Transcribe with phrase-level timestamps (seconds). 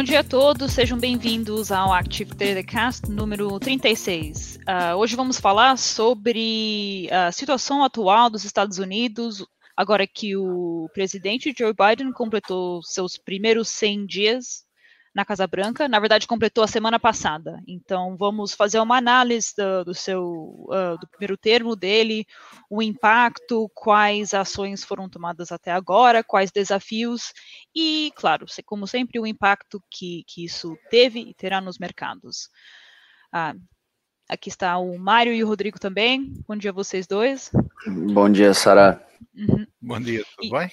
[0.00, 4.56] Bom dia a todos, sejam bem-vindos ao Active Telecast número 36.
[4.56, 9.44] Uh, ah, hoje vamos falar sobre a situação atual dos Estados Unidos,
[9.76, 14.64] agora que o presidente Joe Biden completou seus primeiros 100 dias
[15.14, 17.60] na Casa Branca, na verdade completou a semana passada.
[17.66, 20.22] Então vamos fazer uma análise do, do seu
[20.68, 22.24] uh, do primeiro termo dele,
[22.68, 27.32] o impacto, quais ações foram tomadas até agora, quais desafios
[27.74, 32.48] e, claro, como sempre, o impacto que, que isso teve e terá nos mercados.
[33.32, 33.54] Ah,
[34.28, 36.32] aqui está o Mário e o Rodrigo também.
[36.46, 37.50] Bom dia a vocês dois.
[37.86, 39.04] Bom dia, Sara.
[39.34, 39.66] Uhum.
[39.80, 40.50] Bom dia, tudo e...
[40.50, 40.70] bem?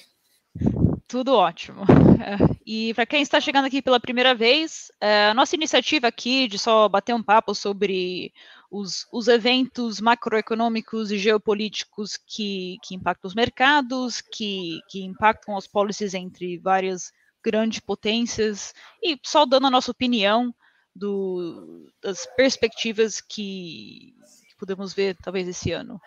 [1.07, 1.83] Tudo ótimo.
[2.19, 6.47] É, e para quem está chegando aqui pela primeira vez, é, a nossa iniciativa aqui
[6.47, 8.33] de só bater um papo sobre
[8.69, 15.65] os, os eventos macroeconômicos e geopolíticos que, que impactam os mercados, que, que impactam as
[15.65, 20.53] policies entre várias grandes potências, e só dando a nossa opinião
[20.93, 24.13] do, das perspectivas que,
[24.49, 26.01] que podemos ver talvez esse ano.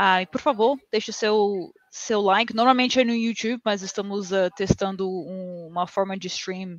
[0.00, 2.54] Ah, e por favor, deixe seu, seu like.
[2.54, 6.78] Normalmente é no YouTube, mas estamos uh, testando um, uma forma de stream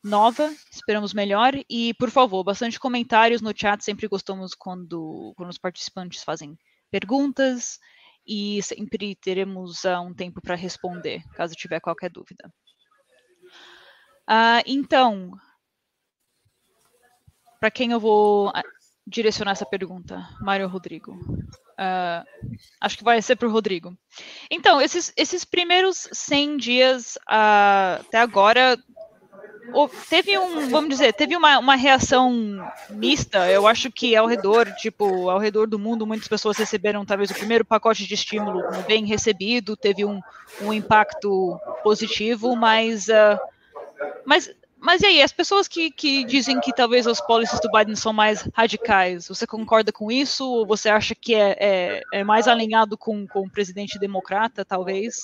[0.00, 0.48] nova.
[0.70, 1.54] Esperamos melhor.
[1.68, 3.82] E, por favor, bastante comentários no chat.
[3.82, 6.56] Sempre gostamos quando, quando os participantes fazem
[6.88, 7.80] perguntas.
[8.24, 12.48] E sempre teremos uh, um tempo para responder, caso tiver qualquer dúvida.
[14.30, 15.32] Uh, então,
[17.58, 18.52] para quem eu vou
[19.06, 21.12] direcionar essa pergunta, Mário Rodrigo?
[21.12, 22.24] Uh,
[22.80, 23.96] acho que vai ser para o Rodrigo.
[24.50, 28.78] Então, esses, esses primeiros 100 dias uh, até agora,
[30.08, 33.50] teve um, vamos dizer, teve uma, uma reação mista.
[33.50, 37.34] Eu acho que ao redor, tipo, ao redor do mundo, muitas pessoas receberam talvez o
[37.34, 40.20] primeiro pacote de estímulo bem recebido, teve um,
[40.60, 43.38] um impacto positivo, mas, uh,
[44.24, 44.50] mas
[44.82, 48.12] mas e aí, as pessoas que, que dizem que talvez as policies do Biden são
[48.12, 50.44] mais radicais, você concorda com isso?
[50.44, 55.22] Ou você acha que é, é, é mais alinhado com, com o presidente democrata, talvez?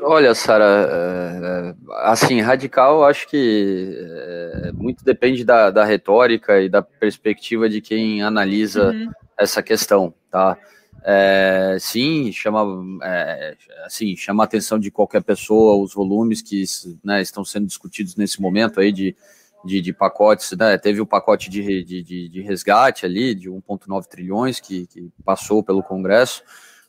[0.00, 6.70] Olha, Sara, é, é, assim, radical, acho que é, muito depende da, da retórica e
[6.70, 9.10] da perspectiva de quem analisa uhum.
[9.36, 10.56] essa questão, tá?
[11.04, 12.64] É, sim, chama,
[13.02, 16.64] é, assim, chama a atenção de qualquer pessoa os volumes que
[17.04, 19.16] né, estão sendo discutidos nesse momento aí de,
[19.64, 24.60] de, de pacotes, né, teve o pacote de, de, de resgate ali de 1,9 trilhões
[24.60, 26.42] que, que passou pelo Congresso,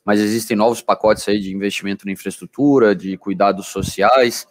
[0.03, 4.47] mas existem novos pacotes aí de investimento na infraestrutura, de cuidados sociais,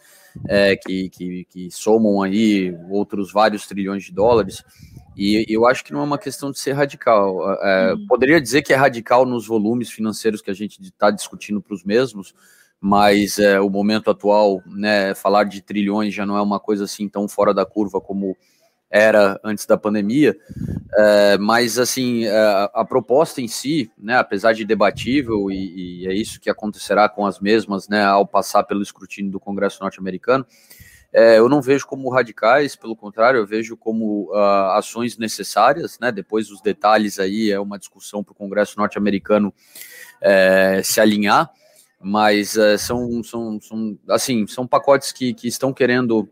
[0.47, 4.63] é, que, que, que somam aí outros vários trilhões de dólares.
[5.19, 7.53] E eu acho que não é uma questão de ser radical.
[7.61, 8.07] É, uhum.
[8.07, 11.83] Poderia dizer que é radical nos volumes financeiros que a gente está discutindo para os
[11.83, 12.33] mesmos,
[12.81, 17.09] mas é, o momento atual, né, falar de trilhões já não é uma coisa assim
[17.09, 18.37] tão fora da curva como
[18.89, 20.39] era antes da pandemia.
[20.97, 26.15] É, mas assim, é, a proposta em si, né, apesar de debatível, e, e, é
[26.15, 30.47] isso que acontecerá com as mesmas, né, ao passar pelo escrutínio do Congresso norte-americano
[31.13, 36.13] é, eu não vejo como radicais, pelo contrário, eu vejo como uh, ações necessárias, né?
[36.13, 39.53] Depois os detalhes aí é uma discussão para o Congresso norte-americano
[40.21, 41.51] é, se alinhar,
[42.01, 46.29] mas é, são, são, são, assim, são pacotes que, que estão querendo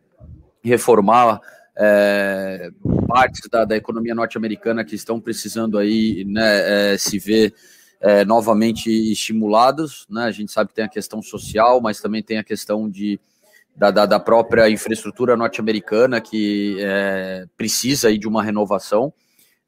[0.63, 1.41] reformar
[1.77, 2.71] é,
[3.09, 7.55] partes da, da economia norte-americana que estão precisando aí, né, é, se ver
[8.01, 10.25] é, novamente estimulados, né?
[10.25, 13.19] A gente sabe que tem a questão social, mas também tem a questão de
[13.77, 19.13] da, da, da própria infraestrutura norte-americana que é, precisa aí de uma renovação.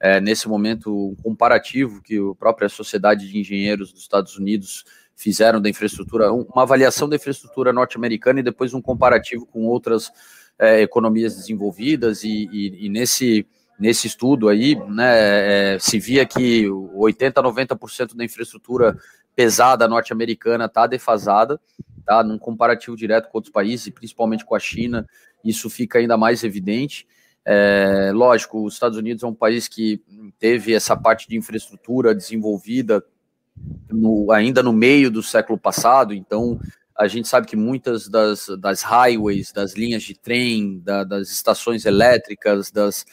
[0.00, 5.60] É, nesse momento, um comparativo que a própria Sociedade de Engenheiros dos Estados Unidos fizeram
[5.60, 10.10] da infraestrutura, uma avaliação da infraestrutura norte-americana e depois um comparativo com outras
[10.58, 13.46] é, economias desenvolvidas e, e, e, nesse
[13.78, 18.98] nesse estudo aí, né, é, se via que 80 90% da infraestrutura
[19.38, 21.60] pesada norte-americana está defasada
[22.08, 22.24] tá?
[22.24, 25.06] Num comparativo direto com outros países, principalmente com a China,
[25.44, 27.06] isso fica ainda mais evidente.
[27.44, 30.02] É, lógico, os Estados Unidos é um país que
[30.38, 33.04] teve essa parte de infraestrutura desenvolvida
[33.90, 36.58] no, ainda no meio do século passado, então
[36.96, 41.84] a gente sabe que muitas das, das highways, das linhas de trem, da, das estações
[41.84, 43.04] elétricas, das,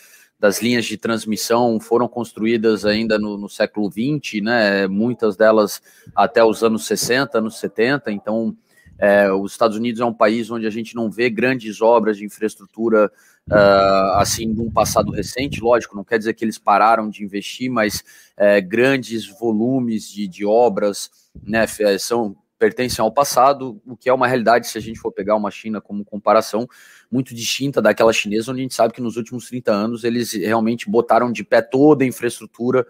[0.45, 4.86] das linhas de transmissão foram construídas ainda no, no século XX, né?
[4.86, 5.81] Muitas delas
[6.15, 8.56] até os anos 60, anos 70, então
[9.00, 12.25] é, os Estados Unidos é um país onde a gente não vê grandes obras de
[12.25, 13.12] infraestrutura
[13.50, 17.71] uh, assim, de um passado recente, lógico, não quer dizer que eles pararam de investir,
[17.71, 18.03] mas
[18.38, 21.09] é, grandes volumes de, de obras,
[21.44, 21.65] né,
[21.98, 25.52] são pertencem ao passado, o que é uma realidade se a gente for pegar uma
[25.52, 26.68] China como comparação
[27.12, 30.90] muito distinta daquela chinesa, onde a gente sabe que nos últimos 30 anos eles realmente
[30.90, 32.86] botaram de pé toda a infraestrutura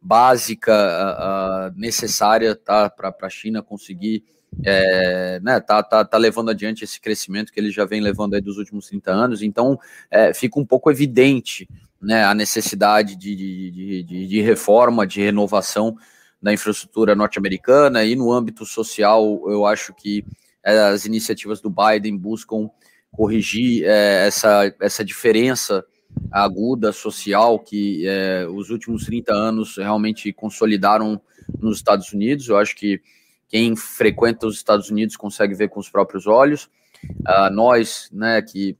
[0.00, 4.24] básica necessária tá, para a China conseguir
[4.64, 8.40] é, né, tá, tá, tá levando adiante esse crescimento que ele já vem levando aí
[8.40, 9.78] dos últimos 30 anos, então
[10.10, 11.68] é, fica um pouco evidente
[12.00, 15.96] né, a necessidade de, de, de, de reforma, de renovação
[16.42, 20.24] da infraestrutura norte-americana e no âmbito social, eu acho que
[20.64, 22.70] é, as iniciativas do Biden buscam
[23.12, 25.84] corrigir é, essa, essa diferença
[26.30, 31.20] aguda social que é, os últimos 30 anos realmente consolidaram
[31.58, 32.48] nos Estados Unidos.
[32.48, 33.00] Eu acho que
[33.48, 36.70] quem frequenta os Estados Unidos consegue ver com os próprios olhos.
[37.04, 38.76] Uh, nós, né, que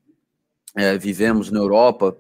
[0.77, 2.17] é, vivemos na Europa,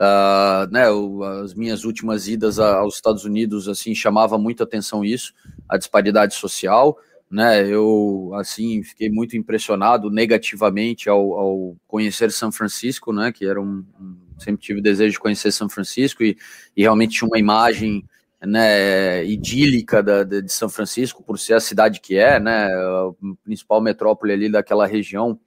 [0.00, 5.34] uh, né, o, as minhas últimas idas aos Estados Unidos, assim, chamava muita atenção isso,
[5.68, 6.98] a disparidade social,
[7.30, 13.60] né, eu, assim, fiquei muito impressionado negativamente ao, ao conhecer São Francisco, né, que era
[13.60, 16.36] um, um, sempre tive o desejo de conhecer São Francisco e,
[16.76, 18.04] e realmente tinha uma imagem
[18.42, 23.12] né, idílica da, de São Francisco, por ser a cidade que é, né, a
[23.44, 25.38] principal metrópole ali daquela região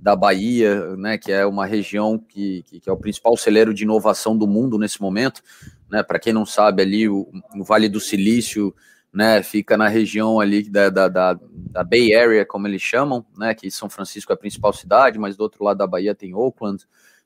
[0.00, 3.84] da Bahia, né, que é uma região que, que, que é o principal celeiro de
[3.84, 5.42] inovação do mundo nesse momento,
[5.90, 8.74] né, para quem não sabe ali, o, o, Vale do Silício,
[9.12, 13.54] né, fica na região ali da, da, da, da Bay Area, como eles chamam, né,
[13.54, 16.84] que São Francisco é a principal cidade, mas do outro lado da Bahia tem Oakland,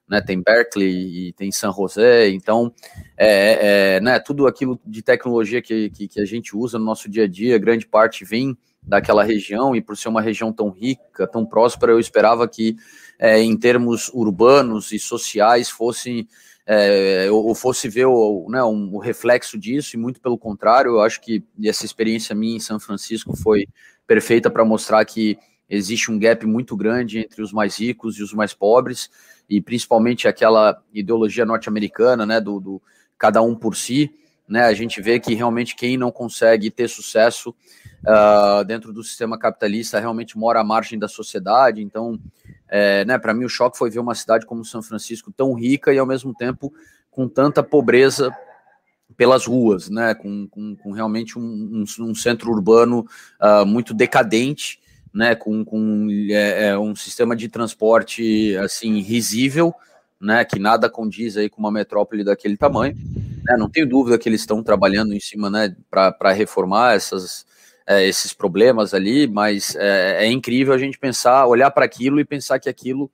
[0.09, 2.73] né, tem Berkeley e tem San José, então
[3.17, 7.09] é, é, né, tudo aquilo de tecnologia que, que, que, a gente usa no nosso
[7.09, 11.27] dia a dia, grande parte vem daquela região, e por ser uma região tão rica,
[11.27, 12.77] tão próspera, eu esperava que
[13.19, 16.29] é, em termos urbanos e sociais fosse
[16.67, 21.01] é, ou fosse ver o, né, um, o reflexo disso, e muito pelo contrário, eu
[21.01, 23.69] acho que essa experiência minha em São Francisco foi
[24.07, 25.39] perfeita para mostrar que
[25.71, 29.09] existe um gap muito grande entre os mais ricos e os mais pobres,
[29.49, 32.83] e principalmente aquela ideologia norte-americana, né, do, do,
[33.17, 34.13] cada um por si,
[34.49, 37.51] né, a gente vê que realmente quem não consegue ter sucesso
[38.05, 42.19] uh, dentro do sistema capitalista realmente mora à margem da sociedade, então,
[42.69, 45.93] é, né, para mim o choque foi ver uma cidade como São Francisco tão rica
[45.93, 46.73] e ao mesmo tempo
[47.11, 48.31] com tanta pobreza
[49.17, 53.07] pelas ruas, né, com, com, com realmente um, um, um, centro urbano
[53.41, 54.79] uh, muito decadente,
[55.13, 59.75] né, com, com é, é, um sistema de transporte assim risível,
[60.21, 62.97] né, que nada condiz aí com uma metrópole daquele tamanho.
[63.47, 67.47] Né, não tenho dúvida que eles estão trabalhando em cima, né, para reformar essas,
[67.87, 72.25] é, esses problemas ali, mas é, é, incrível a gente pensar, olhar para aquilo e
[72.25, 73.11] pensar que aquilo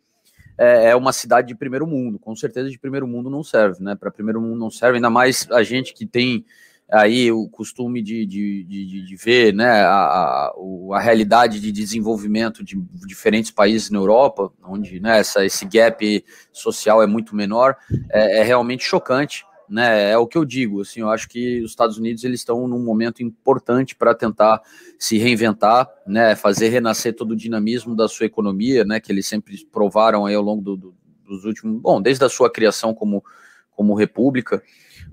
[0.57, 2.19] é, é, uma cidade de primeiro mundo.
[2.19, 3.95] Com certeza de primeiro mundo não serve, né?
[3.95, 6.45] Para primeiro mundo não serve, ainda mais a gente que tem
[6.93, 10.53] aí o costume de, de, de, de ver né, a,
[10.93, 12.77] a, realidade de desenvolvimento de
[13.07, 17.77] diferentes países na Europa, onde né, essa, esse gap social é muito menor,
[18.11, 19.47] é, é, realmente chocante.
[19.69, 22.69] Né, é o que eu digo, assim, eu acho que os Estados Unidos eles estão
[22.69, 24.61] num momento importante para tentar
[24.99, 29.65] se reinventar, né, fazer renascer todo o dinamismo da sua economia, né, que eles sempre
[29.73, 30.95] provaram aí ao longo do, do,
[31.25, 33.25] dos últimos, bom, desde a sua criação como,
[33.71, 34.63] como república,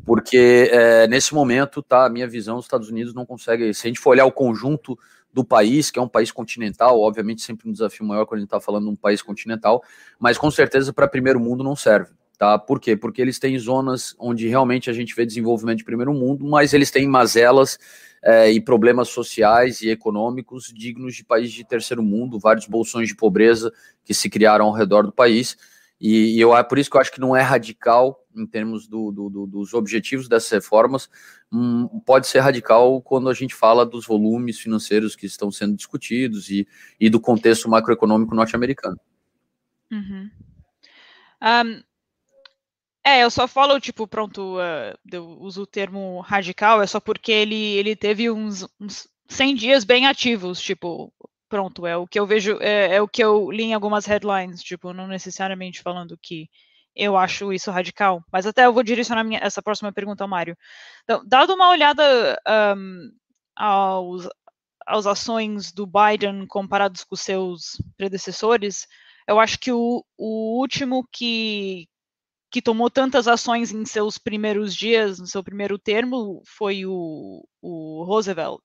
[0.06, 3.90] porque é, nesse momento, tá, a minha visão, os Estados Unidos não consegue, se a
[3.90, 4.98] gente for olhar o conjunto
[5.32, 8.48] do país, que é um país continental, obviamente sempre um desafio maior quando a gente
[8.48, 9.84] está falando de um país continental,
[10.20, 12.12] mas com certeza para primeiro mundo não serve.
[12.40, 12.58] Tá?
[12.58, 12.96] Por quê?
[12.96, 16.90] Porque eles têm zonas onde realmente a gente vê desenvolvimento de primeiro mundo, mas eles
[16.90, 17.78] têm mazelas
[18.24, 23.16] é, e problemas sociais e econômicos dignos de país de terceiro mundo, vários bolsões de
[23.16, 23.74] pobreza
[24.06, 25.58] que se criaram ao redor do país.
[26.00, 28.88] E, e eu, é por isso que eu acho que não é radical em termos
[28.88, 31.10] do, do, do, dos objetivos dessas reformas,
[31.52, 36.50] hum, pode ser radical quando a gente fala dos volumes financeiros que estão sendo discutidos
[36.50, 36.66] e,
[36.98, 38.98] e do contexto macroeconômico norte-americano.
[39.92, 40.30] Uhum.
[41.42, 41.89] Um,
[43.04, 47.32] é, eu só falo, tipo, pronto, uh, eu uso o termo radical, é só porque
[47.32, 51.14] ele, ele teve uns, uns 100 dias bem ativos, tipo,
[51.48, 54.62] pronto, é o que eu vejo, é, é, o que eu li em algumas headlines,
[54.62, 56.50] tipo, não necessariamente falando que
[56.96, 60.58] eu acho isso radical, mas até eu vou direcionar minha, essa próxima pergunta ao Mário.
[61.04, 62.38] Então, dado uma olhada
[62.78, 63.12] um,
[63.56, 64.28] aos,
[64.86, 68.88] aos ações do Biden comparados com seus predecessores,
[69.28, 71.88] eu acho que o, o último que,
[72.52, 78.04] que tomou tantas ações em seus primeiros dias, no seu primeiro termo, foi o, o
[78.04, 78.64] Roosevelt.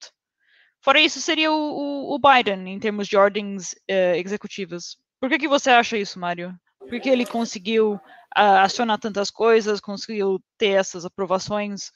[0.81, 4.97] Fora isso, seria o, o, Biden, em termos de ordens uh, executivas.
[5.21, 6.55] Por que, que você acha isso, Mário?
[6.79, 7.99] Por que ele conseguiu
[8.35, 11.91] acionar tantas coisas, conseguiu ter essas aprovações?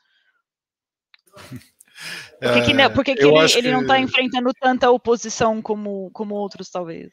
[2.41, 6.13] Por que, que, uh, por que, que ele, ele não está enfrentando tanta oposição como,
[6.13, 7.13] como outros, talvez?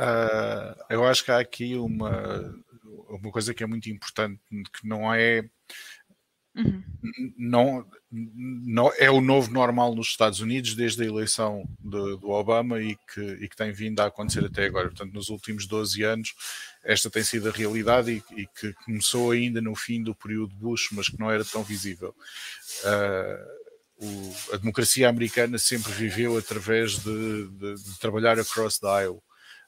[0.00, 2.52] Uh, eu acho que há aqui uma,
[3.08, 5.48] uma coisa que é muito importante, que não é.
[6.54, 6.82] Uhum.
[7.36, 12.80] Não, não, é o novo normal nos Estados Unidos desde a eleição de, do Obama
[12.80, 14.88] e que, e que tem vindo a acontecer até agora.
[14.88, 16.34] Portanto, nos últimos 12 anos,
[16.82, 20.88] esta tem sido a realidade e, e que começou ainda no fim do período Bush,
[20.92, 22.14] mas que não era tão visível.
[22.84, 23.66] Uh,
[23.98, 29.22] o, a democracia americana sempre viveu através de, de, de trabalhar across the aisle,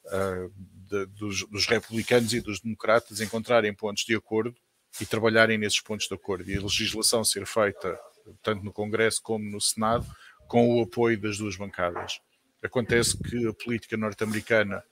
[0.07, 0.53] uh,
[0.89, 4.55] de, dos, dos, republicanos e dos democratas encontrarem pontos de acordo
[5.01, 7.99] e trabalharem nesses pontos de acordo e a legislação ser feita
[8.43, 10.07] tanto no Congresso como no Senado
[10.47, 12.21] com o apoio das duas bancadas.
[12.63, 14.83] Acontece que a política norte-americana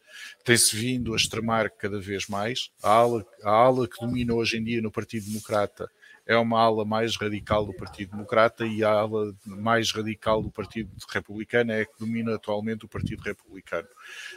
[0.44, 2.70] tem-se vindo a extremar cada vez mais.
[2.82, 5.90] A ala, a ala que domina hoje em dia no Partido Democrata
[6.26, 10.90] é uma ala mais radical do Partido Democrata e a ala mais radical do Partido
[11.08, 13.88] Republicano é a que domina atualmente o Partido Republicano.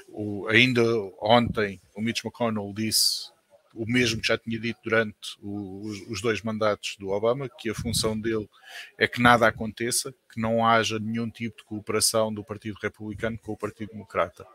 [0.07, 0.83] O, ainda
[1.19, 3.31] ontem o Mitch McConnell disse
[3.73, 7.69] o mesmo que já tinha dito durante o, os, os, dois mandatos do Obama, que
[7.69, 8.47] a função dele
[8.97, 13.53] é que nada aconteça, que não haja nenhum tipo de cooperação do Partido Republicano com
[13.53, 14.45] o Partido Democrata.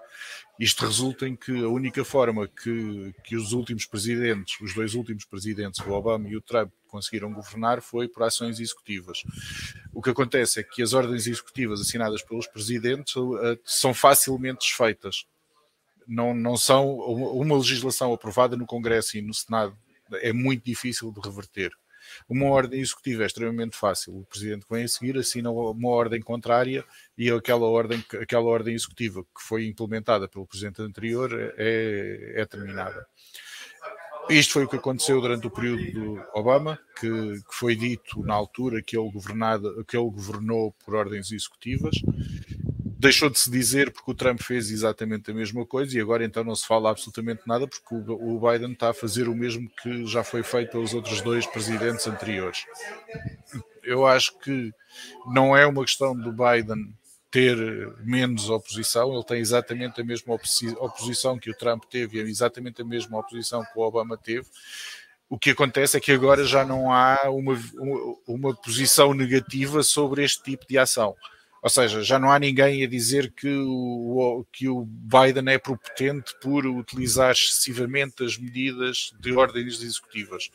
[0.58, 5.24] Isto resulta em que a única forma que, que os últimos presidentes, os dois últimos
[5.24, 9.24] presidentes, o Obama e o Trump, conseguiram governar foi por ações executivas.
[9.92, 15.26] O que acontece é que as ordens executivas assinadas pelos presidentes uh, são facilmente desfeitas
[16.06, 19.76] não, não são uma legislação aprovada no Congresso e no Senado
[20.14, 21.72] é muito difícil de reverter.
[22.28, 24.18] Uma ordem executiva é extremamente fácil.
[24.18, 26.84] O presidente vem a seguir assina uma ordem contrária
[27.16, 33.06] e aquela ordem, aquela ordem executiva que foi implementada pelo presidente anterior é, é terminada.
[34.28, 38.32] Isto foi o que aconteceu durante o período do Obama, que, que foi dito na
[38.32, 41.94] altura que ele, governado, que ele governou por ordens executivas
[43.04, 46.42] deixou de se dizer porque o Trump fez exatamente a mesma coisa e agora então
[46.42, 50.24] não se fala absolutamente nada porque o, Biden está a fazer o mesmo que já
[50.24, 52.64] foi feito pelos outros dois presidentes anteriores.
[53.82, 54.72] Eu acho que
[55.26, 56.94] não é uma questão do Biden
[57.30, 57.58] ter
[58.02, 60.34] menos oposição, ele tem exatamente a mesma
[60.78, 64.46] oposição que o Trump teve, exatamente a mesma oposição que o Obama teve.
[65.28, 70.24] O que acontece é que agora já não há uma, uma, uma posição negativa sobre
[70.24, 71.14] este tipo de ação
[71.64, 76.34] ou seja, já não há ninguém a dizer que o, que o Biden é propotente
[76.38, 80.50] por utilizar excessivamente as medidas de ordens executivas.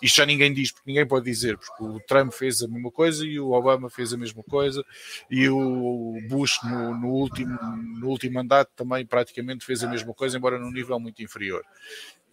[0.00, 3.26] Isto já ninguém diz, porque ninguém pode dizer, porque o Trump fez a mesma coisa
[3.26, 4.82] e o Obama fez a mesma coisa
[5.30, 7.58] e o Bush no, no último,
[8.00, 11.62] no último mandato também praticamente fez a mesma coisa, embora num nível muito inferior.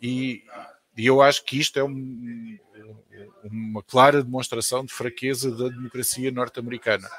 [0.02, 0.46] E,
[0.96, 2.58] e eu acho que isto é um,
[3.44, 7.10] uma clara demonstração de fraqueza da democracia norte-americana.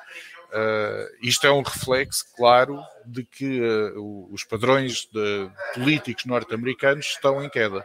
[0.52, 7.42] Uh, isto é um reflexo, claro, de que uh, os padrões de políticos norte-americanos estão
[7.42, 7.82] em queda.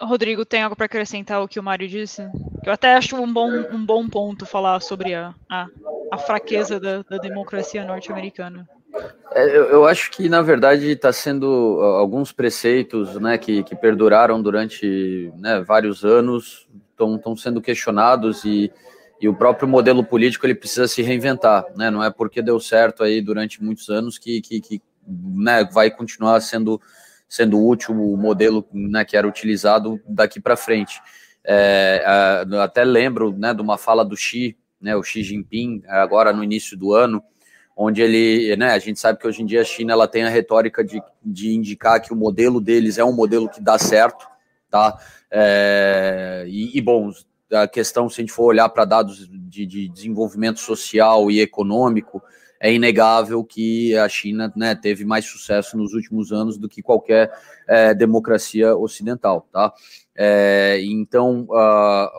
[0.00, 2.28] Rodrigo, tem algo para acrescentar ao que o Mário disse?
[2.64, 5.66] Eu até acho um bom, um bom ponto falar sobre a, a,
[6.12, 8.68] a fraqueza da, da democracia norte-americana.
[9.32, 14.42] É, eu, eu, acho que, na verdade, está sendo alguns preceitos né, que, que perduraram
[14.42, 18.72] durante né, vários anos, estão sendo questionados e
[19.20, 21.90] e o próprio modelo político ele precisa se reinventar, né?
[21.90, 26.40] Não é porque deu certo aí durante muitos anos que, que, que né, vai continuar
[26.40, 26.80] sendo
[27.28, 31.00] sendo útil o modelo né, que era utilizado daqui para frente.
[31.44, 32.04] É,
[32.62, 36.76] até lembro né, de uma fala do Xi, né, o Xi Jinping, agora no início
[36.76, 37.22] do ano,
[37.76, 40.28] onde ele, né, a gente sabe que hoje em dia a China ela tem a
[40.28, 44.26] retórica de, de indicar que o modelo deles é um modelo que dá certo,
[44.70, 44.98] tá?
[45.30, 47.10] É, e, e bom,
[47.52, 52.22] a questão, se a gente for olhar para dados de, de, desenvolvimento social e econômico,
[52.60, 57.30] é inegável que a China né, teve mais sucesso nos últimos anos do que qualquer
[57.68, 59.72] é, democracia ocidental, tá?
[60.18, 62.10] É, então a,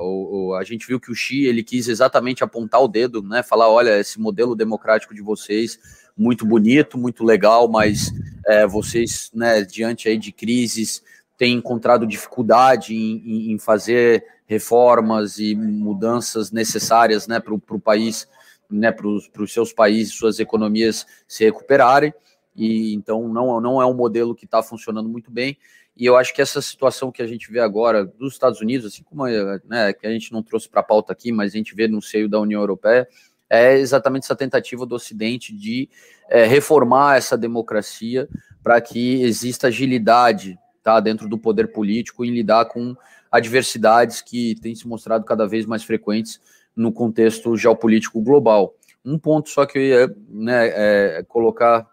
[0.59, 3.41] a, gente viu que o Xi ele quis exatamente apontar o dedo, né?
[3.41, 5.79] Falar, olha, esse modelo democrático de vocês
[6.15, 8.11] muito bonito, muito legal, mas
[8.45, 11.01] é, vocês, né, diante aí de crises,
[11.37, 18.27] têm encontrado dificuldade em, em, em fazer reformas e mudanças necessárias né, para o país,
[18.69, 22.13] né, para os seus países, suas economias se recuperarem.
[22.55, 25.57] E então não, não é um modelo que está funcionando muito bem.
[25.95, 29.03] E eu acho que essa situação que a gente vê agora dos Estados Unidos, assim
[29.03, 31.87] como né, que a gente não trouxe para a pauta aqui, mas a gente vê
[31.87, 33.07] no seio da União Europeia,
[33.49, 35.89] é exatamente essa tentativa do Ocidente de
[36.29, 38.29] é, reformar essa democracia
[38.61, 42.95] para que exista agilidade tá, dentro do poder político em lidar com
[43.31, 46.39] adversidades que têm se mostrado cada vez mais frequentes
[46.75, 48.75] no contexto geopolítico global.
[49.03, 51.89] Um ponto só que eu ia né, é, colocar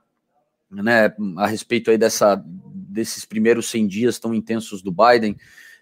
[0.70, 5.36] né, a respeito aí dessa, desses primeiros 100 dias tão intensos do Biden,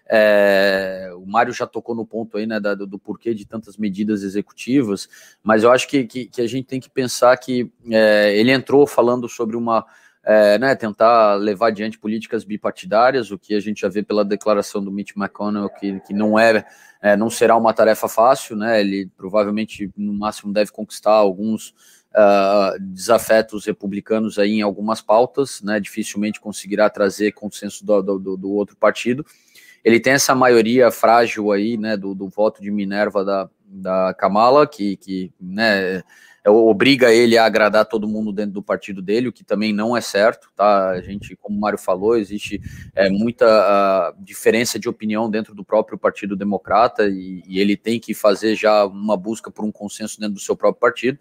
[0.05, 3.77] é, o Mário já tocou no ponto aí, né, da, do, do, porquê de tantas
[3.77, 5.07] medidas executivas,
[5.41, 8.85] mas eu acho que, que, que a gente tem que pensar que é, ele entrou
[8.85, 9.85] falando sobre uma
[10.25, 14.83] é, né, tentar levar adiante políticas bipartidárias, o que a gente já vê pela declaração
[14.83, 16.65] do Mitch McConnell, que, que não é,
[17.01, 21.73] é, não será uma tarefa fácil, né, ele provavelmente no máximo deve conquistar alguns
[22.13, 28.51] uh, desafetos republicanos aí em algumas pautas, né, dificilmente conseguirá trazer consenso do, do, do
[28.51, 29.25] outro partido,
[29.83, 34.65] ele tem essa maioria frágil aí, né, do, do voto de Minerva da, da Kamala,
[34.65, 36.01] que, que né,
[36.51, 40.01] obriga ele a agradar todo mundo dentro do partido dele, o que também não é
[40.01, 40.89] certo, tá?
[40.89, 42.61] A gente, como o Mário falou, existe
[42.93, 48.13] é, muita diferença de opinião dentro do próprio Partido Democrata e, e, ele tem que
[48.13, 51.17] fazer já uma busca por um consenso dentro do seu próprio partido.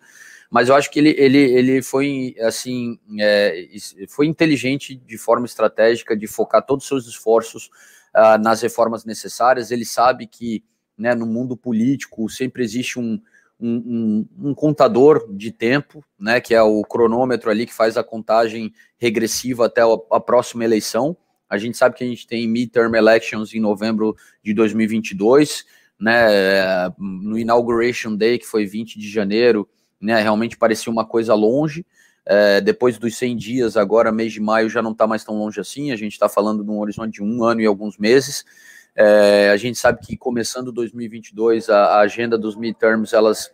[0.50, 3.68] Mas eu acho que ele, ele, ele foi assim é,
[4.08, 7.70] foi inteligente de forma estratégica de focar todos os seus esforços
[8.14, 9.70] uh, nas reformas necessárias.
[9.70, 10.62] Ele sabe que
[10.98, 13.18] né, no mundo político sempre existe um,
[13.64, 18.72] um, um, contador de tempo, né, que é o cronômetro ali que faz a contagem
[18.98, 21.16] regressiva até a, próxima eleição.
[21.48, 25.64] A gente sabe que a gente tem midterm elections em novembro de 2022,
[26.00, 29.68] né, no Inauguration Day, que foi 20 de janeiro,
[30.00, 31.86] né, realmente parecia uma coisa longe.
[32.24, 35.60] É, depois dos 100 dias, agora mês de maio já não está mais tão longe
[35.60, 38.44] assim, a gente está falando de um horizonte de um ano e alguns meses.
[38.94, 43.50] É, a gente sabe que começando 2022, a, a, agenda dos midterms, elas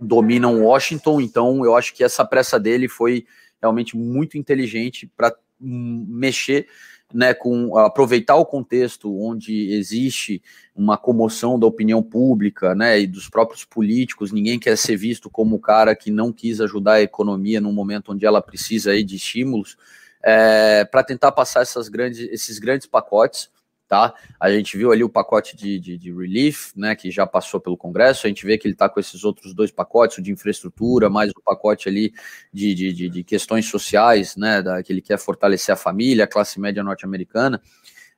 [0.00, 3.26] dominam Washington, então eu acho que essa pressa dele foi
[3.60, 6.68] realmente muito inteligente para mexer
[7.12, 10.42] né, com aproveitar o contexto onde existe
[10.76, 15.56] uma comoção da opinião pública, né, e dos próprios políticos, ninguém quer ser visto como
[15.56, 19.16] o cara que não quis ajudar a economia num momento onde ela precisa aí de
[19.16, 19.76] estímulos,
[20.22, 23.48] é, para tentar passar essas grandes, esses grandes pacotes
[23.88, 24.14] tá?
[24.38, 27.76] A gente viu ali o pacote de, de, de, relief, né, que já passou pelo
[27.76, 31.08] Congresso, a gente vê que ele está com esses outros dois pacotes, o de infraestrutura,
[31.08, 32.12] mais o pacote ali
[32.52, 36.60] de, de, de, questões sociais, né, da, que ele quer fortalecer a família, a classe
[36.60, 37.62] média norte-americana,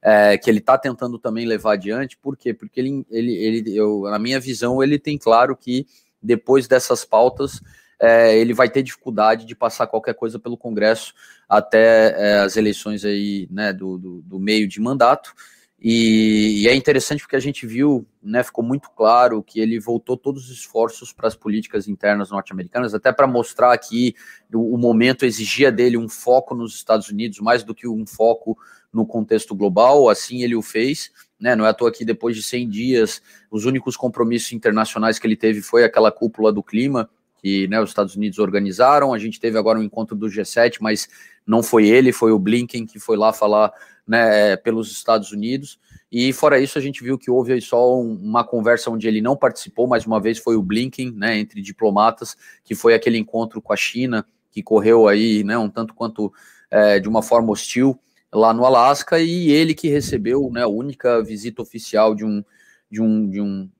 [0.02, 2.52] é, que ele está tentando também levar adiante, por quê?
[2.52, 5.86] Porque ele, ele, ele eu, na minha visão, ele tem claro que
[6.20, 7.60] depois dessas pautas,
[8.00, 11.14] é, ele vai ter dificuldade de passar qualquer coisa pelo Congresso
[11.46, 15.34] até é, as eleições aí, né, do, do, do meio de mandato,
[15.82, 20.14] e, e, é interessante porque a gente viu, né, ficou muito claro que ele voltou
[20.14, 24.14] todos os esforços para as políticas internas norte-americanas, até para mostrar que
[24.52, 28.58] o, o, momento exigia dele um foco nos Estados Unidos mais do que um foco
[28.92, 31.10] no contexto global, assim ele o fez.
[31.40, 35.26] Né, não é à toa que depois de 100 dias, os únicos compromissos internacionais que
[35.26, 37.08] ele teve foi aquela cúpula do clima,
[37.40, 39.14] que né, os Estados Unidos organizaram.
[39.14, 41.08] A gente teve agora um encontro do G7, mas
[41.46, 43.72] não foi ele, foi o Blinken que foi lá falar
[44.06, 45.78] né, pelos Estados Unidos.
[46.12, 49.20] E fora isso, a gente viu que houve aí só um, uma conversa onde ele
[49.20, 53.62] não participou, mais uma vez foi o Blinken, né, entre diplomatas, que foi aquele encontro
[53.62, 56.32] com a China, que correu aí, né, um tanto quanto
[56.68, 57.96] é, de uma forma hostil
[58.32, 62.44] lá no Alasca, e ele que recebeu, né, a única visita oficial de um,
[62.90, 63.70] de um, de um,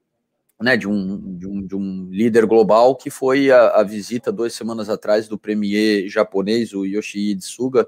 [0.60, 4.54] né, de um, de um, de um líder global, que foi a, a visita duas
[4.54, 7.86] semanas atrás do premier japonês, o Yoshihide Suga,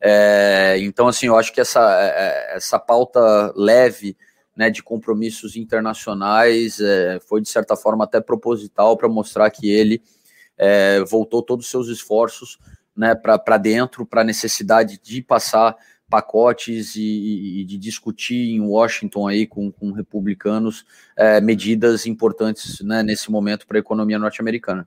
[0.00, 4.16] é, então, assim, eu acho que essa, é, é, essa pauta leve
[4.56, 10.02] né, de compromissos internacionais é, foi, de certa forma, até proposital para mostrar que ele
[10.56, 12.58] é, voltou todos os seus esforços
[12.96, 15.76] né, para dentro, para a necessidade de passar
[16.10, 20.84] pacotes e, e, de discutir em Washington aí com, com republicanos
[21.16, 24.86] é, medidas importantes né, nesse momento para a economia norte-americana.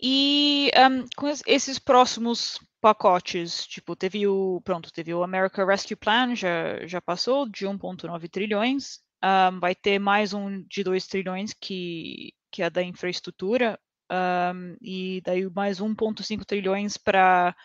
[0.00, 6.34] E um, com esses próximos pacotes, tipo, teve o, pronto, teve o America Rescue Plan,
[6.34, 12.34] já, já passou, de 1,9 trilhões, um, vai ter mais um de 2 trilhões que,
[12.50, 13.78] que é da infraestrutura,
[14.12, 17.56] um, e daí mais 1,5 trilhões para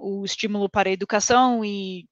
[0.00, 2.06] o estímulo para a educação e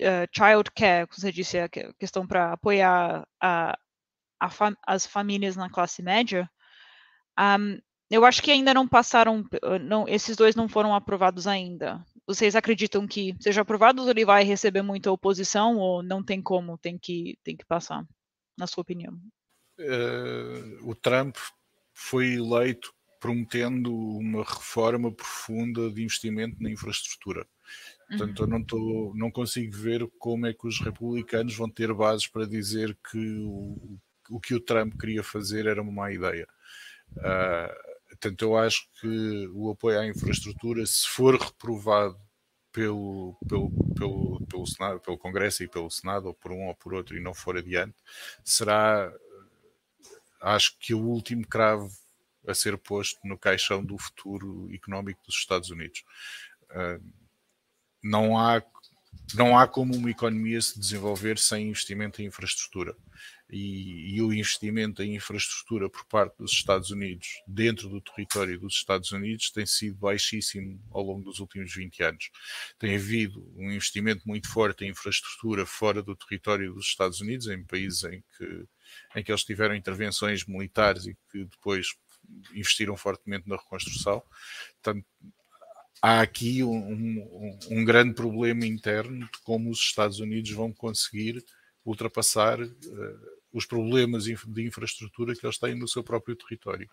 [0.00, 3.78] uh, child care, como você disse, a questão para apoiar a,
[4.40, 6.50] a fam as famílias na classe média,
[7.38, 7.78] um,
[8.10, 9.42] eu acho que ainda não passaram,
[9.80, 12.04] não, esses dois não foram aprovados ainda.
[12.26, 16.98] Vocês acreditam que seja aprovado ele vai receber muita oposição ou não tem como, tem
[16.98, 18.04] que, tem que passar,
[18.58, 19.18] na sua opinião?
[19.78, 21.36] Uh, o Trump
[21.94, 27.46] foi eleito prometendo uma reforma profunda de investimento na infraestrutura.
[28.08, 32.26] Portanto, eu não, tô, não consigo ver como é que os republicanos vão ter bases
[32.26, 33.96] para dizer que o,
[34.28, 36.48] o que o Trump queria fazer era uma má ideia.
[37.12, 42.18] Uh, portanto, eu acho que o apoio à infraestrutura, se for reprovado
[42.72, 46.92] pelo, pelo, pelo, pelo, Senado, pelo Congresso e pelo Senado, ou por um ou por
[46.92, 47.94] outro, e não for adiante,
[48.42, 49.12] será,
[50.40, 51.88] acho que, o último cravo
[52.46, 56.04] a ser posto no caixão do futuro económico dos Estados Unidos.
[56.70, 57.02] Uh,
[58.02, 58.62] não há
[59.34, 62.94] não há como uma economia se desenvolver sem investimento em infraestrutura.
[63.48, 68.74] E, e, o investimento em infraestrutura por parte dos Estados Unidos, dentro do território dos
[68.74, 72.30] Estados Unidos, tem sido baixíssimo ao longo dos últimos 20 anos.
[72.78, 77.62] Tem havido um investimento muito forte em infraestrutura fora do território dos Estados Unidos, em
[77.62, 78.66] países em que,
[79.16, 81.94] em que eles tiveram intervenções militares e que depois
[82.54, 84.22] investiram fortemente na reconstrução.
[84.82, 85.06] Portanto,
[86.00, 91.44] há aqui um, um, um, grande problema interno de como os Estados Unidos vão conseguir
[91.84, 93.20] ultrapassar uh,
[93.52, 96.88] os problemas de infraestrutura que eles têm no seu próprio território.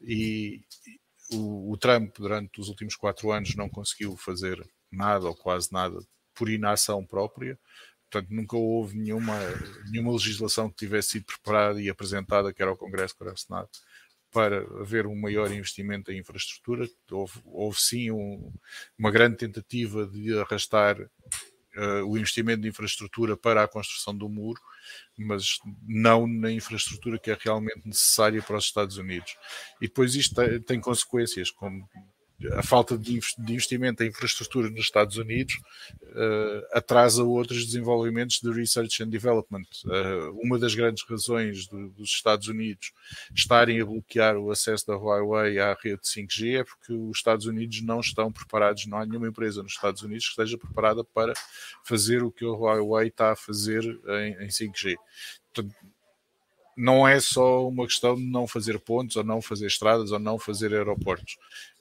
[0.00, 0.62] E,
[1.32, 5.98] o, o, Trump, durante os últimos quatro anos, não conseguiu fazer nada ou quase nada
[6.34, 7.58] por inação própria.
[8.10, 9.38] Portanto, nunca houve nenhuma,
[9.90, 13.68] nenhuma legislação que tivesse sido preparada e apresentada, quer ao Congresso, quer ao Senado,
[14.30, 16.88] para haver um maior investimento em infraestrutura.
[17.10, 18.52] Houve, houve sim um,
[18.98, 24.60] uma grande tentativa de arrastar uh, o investimento de infraestrutura para a construção do muro,
[25.16, 29.36] mas não na infraestrutura que é realmente necessária para os Estados Unidos.
[29.80, 31.88] E depois isto tem, tem consequências, como
[32.52, 35.58] a falta de investimento em infraestrutura nos Estados Unidos
[36.04, 39.66] uh, atrasa outros desenvolvimentos de research and development.
[39.84, 42.92] Uh, uma das grandes razões do, dos Estados Unidos
[43.34, 47.82] estarem a bloquear o acesso da Huawei à rede 5G é porque os Estados Unidos
[47.82, 51.32] não estão preparados, não há nenhuma empresa nos Estados Unidos que esteja preparada para
[51.82, 54.94] fazer o que a Huawei está a fazer em, em 5G.
[55.52, 55.74] Portanto,
[56.76, 60.38] não é só uma questão de não fazer pontos, ou não fazer estradas, ou não
[60.38, 61.36] fazer aeroportos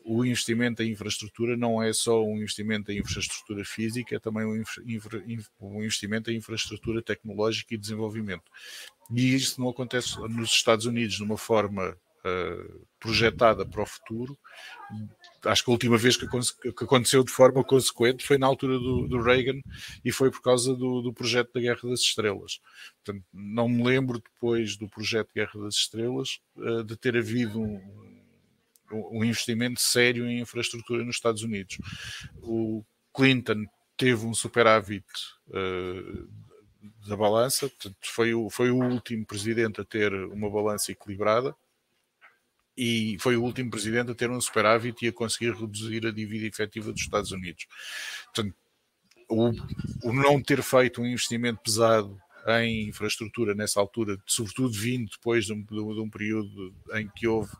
[0.07, 4.63] o investimento em infraestrutura não é só um investimento em infraestrutura física, é também um,
[4.85, 5.21] infra,
[5.59, 8.49] um investimento em infraestrutura tecnológica e desenvolvimento.
[9.13, 14.37] E isso não acontece nos Estados Unidos de uma forma uh, projetada para o futuro.
[15.43, 16.25] Acho que a última vez que,
[16.81, 19.59] aconteceu de forma consequente foi na altura do, do Reagan
[20.05, 22.61] e foi por causa do, do, projeto da Guerra das Estrelas.
[23.03, 28.16] Portanto, não me lembro depois do projeto Guerra das Estrelas uh, de ter havido um
[28.91, 31.77] um investimento sério em infraestrutura nos Estados Unidos.
[32.41, 33.65] O Clinton
[33.97, 35.05] teve um superávit
[35.49, 36.29] uh,
[37.07, 37.71] da balança,
[38.01, 41.55] foi, o, foi o último presidente a ter uma balança equilibrada
[42.77, 46.45] e foi o último presidente a ter um superávit e a conseguir reduzir a dívida
[46.45, 47.65] efetiva dos Estados Unidos.
[48.25, 48.55] Portanto,
[49.29, 49.49] o,
[50.03, 55.53] o não ter feito um investimento pesado em infraestrutura nessa altura, sobretudo vindo depois de
[55.53, 57.51] um, de um, período em que houve,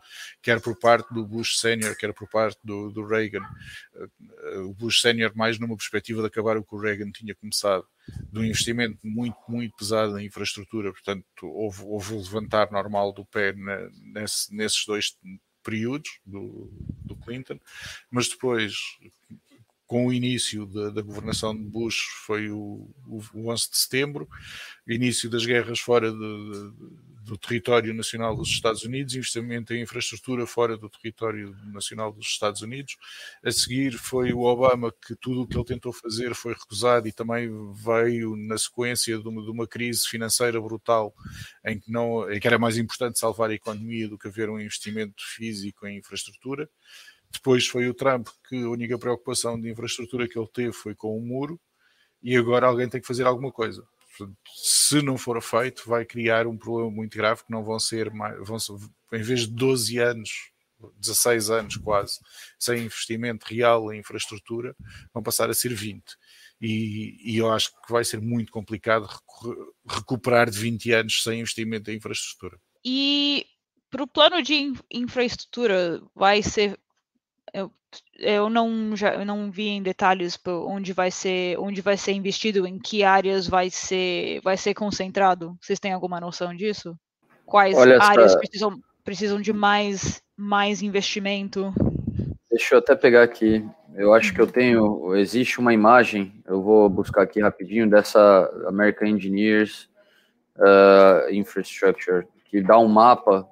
[0.42, 3.44] quer por parte do Bush Senior, quer por parte do, do Reagan,
[3.96, 7.86] uh, o Bush Senior mais numa perspectiva de acabar o que o Reagan tinha começado,
[8.32, 13.26] de um investimento muito, muito pesado em infraestrutura, portanto houve, houve o levantar normal do
[13.26, 15.18] pé na, nesse, nesses dois
[15.62, 16.72] períodos do,
[17.04, 17.60] do Clinton,
[18.10, 18.74] mas depois
[19.88, 24.28] com o início da, da, governação de Bush foi o, o, o 11 de setembro,
[24.86, 26.74] início das guerras fora de, de,
[27.24, 32.62] do território nacional dos Estados Unidos, investimento em infraestrutura fora do território nacional dos Estados
[32.62, 32.98] Unidos.
[33.44, 37.14] A seguir foi o Obama, que tudo o que ele tentou fazer foi recusado e
[37.14, 41.14] também veio na sequência de uma, de uma crise financeira brutal,
[41.66, 44.60] em que, não, em que era mais importante salvar a economia do que haver um
[44.60, 46.70] investimento físico em infraestrutura.
[47.32, 51.18] Depois foi o Trump, que a única preocupação de infraestrutura que ele teve foi com
[51.18, 51.60] o muro,
[52.22, 53.84] e agora alguém tem que fazer alguma coisa.
[54.56, 58.36] Se não for feito, vai criar um problema muito grave que não vão ser mais,
[58.48, 58.74] vão ser,
[59.14, 60.30] em vez de 12 anos,
[60.98, 62.20] 16 anos quase,
[62.58, 64.76] sem investimento real em infraestrutura,
[65.14, 66.04] vão passar a ser 20.
[66.60, 69.08] E, e eu acho que vai ser muito complicado
[69.88, 72.60] recuperar de 20 anos sem investimento em infraestrutura.
[72.84, 73.46] E
[73.90, 76.80] para o plano de infraestrutura vai ser
[77.54, 77.72] eu,
[78.20, 82.68] eu não já eu não vi em detalhes onde vai ser onde vai ser investido,
[82.68, 85.58] em que áreas vai ser vai ser concentrado.
[85.62, 86.96] Vocês têm alguma noção disso?
[87.46, 88.40] Quais Olha áreas essa...
[88.40, 91.74] precisam precisam de mais mais investimento?
[92.50, 93.66] Deixa eu até pegar aqui.
[93.96, 95.16] Eu acho que eu tenho.
[95.16, 96.34] Existe uma imagem.
[96.46, 99.90] Eu vou buscar aqui rapidinho dessa American Engineers
[100.58, 103.48] uh, Infrastructure que dá um mapa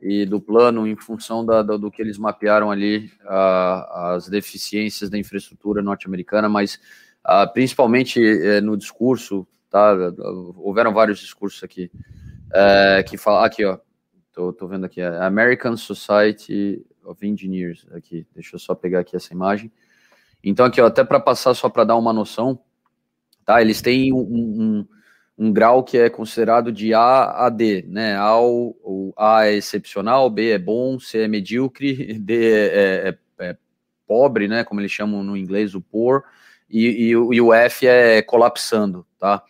[0.00, 5.10] e do plano em função da, do, do, que eles mapearam ali, uh, as deficiências
[5.10, 6.78] da infraestrutura norte-americana, mas
[7.26, 9.94] uh, principalmente uh, no discurso, tá?
[10.56, 11.90] Houveram vários discursos aqui
[12.48, 13.78] uh, que falam aqui, ó,
[14.32, 19.32] tô, tô vendo aqui, American Society of Engineers, aqui, deixa eu só pegar aqui essa
[19.32, 19.72] imagem.
[20.42, 22.60] Então aqui, ó, até para passar só para dar uma noção,
[23.44, 23.60] tá?
[23.60, 24.88] Eles têm um, um
[25.38, 28.16] um grau que é considerado de A a D, né?
[28.16, 33.50] A, o, a é excepcional, B é bom, C é medíocre, D é, é, é,
[33.50, 33.56] é
[34.06, 34.64] pobre, né?
[34.64, 36.24] Como eles chamam no inglês, o poor,
[36.68, 39.42] e, e, e o F é colapsando, tá?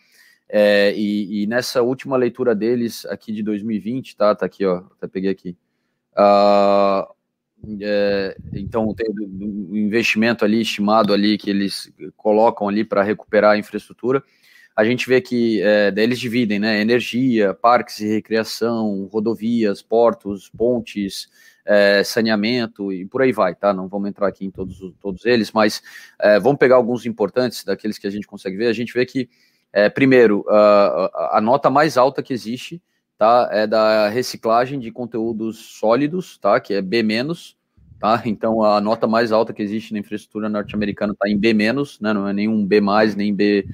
[0.47, 4.35] É, e, e, nessa última leitura deles aqui de 2020, tá?
[4.35, 5.57] Tá aqui, ó, até peguei aqui.
[6.13, 7.07] Uh,
[7.81, 13.57] é, então tem o investimento ali estimado ali que eles colocam ali para recuperar a
[13.57, 14.23] infraestrutura
[14.79, 16.79] a gente vê que é, eles dividem, né?
[16.79, 21.27] Energia, parques e recreação, rodovias, portos, pontes,
[21.65, 23.73] é, saneamento e por aí vai, tá?
[23.73, 25.83] Não vamos entrar aqui em todos, todos eles, mas
[26.17, 28.67] é, vamos pegar alguns importantes daqueles que a gente consegue ver.
[28.67, 29.29] A gente vê que,
[29.73, 32.81] é, primeiro, a, a nota mais alta que existe,
[33.17, 33.49] tá?
[33.51, 36.57] É da reciclagem de conteúdos sólidos, tá?
[36.57, 37.03] Que é B-,
[37.99, 38.21] tá?
[38.23, 41.73] Então a nota mais alta que existe na infraestrutura norte-americana está em B-, né?
[42.13, 42.79] Não é nenhum B+,
[43.17, 43.67] nem B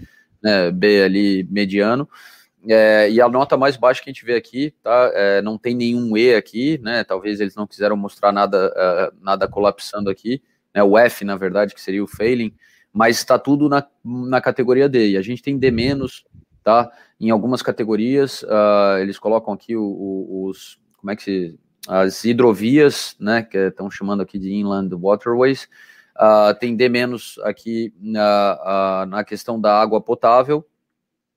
[0.45, 2.08] né, B ali mediano.
[2.67, 5.12] É, e a nota mais baixa que a gente vê aqui, tá?
[5.13, 7.03] É, não tem nenhum E aqui, né?
[7.03, 10.41] Talvez eles não quiseram mostrar nada, uh, nada colapsando aqui,
[10.73, 10.84] né?
[10.84, 12.53] O F, na verdade, que seria o failing,
[12.93, 15.12] mas está tudo na, na categoria D.
[15.12, 16.25] E a gente tem D menos,
[16.63, 16.91] tá?
[17.19, 22.23] Em algumas categorias, uh, eles colocam aqui o, o, os, como é que se, as
[22.23, 23.43] hidrovias, né?
[23.43, 25.67] Que estão chamando aqui de inland waterways.
[26.78, 30.65] D menos aqui na, uh, na questão da água potável,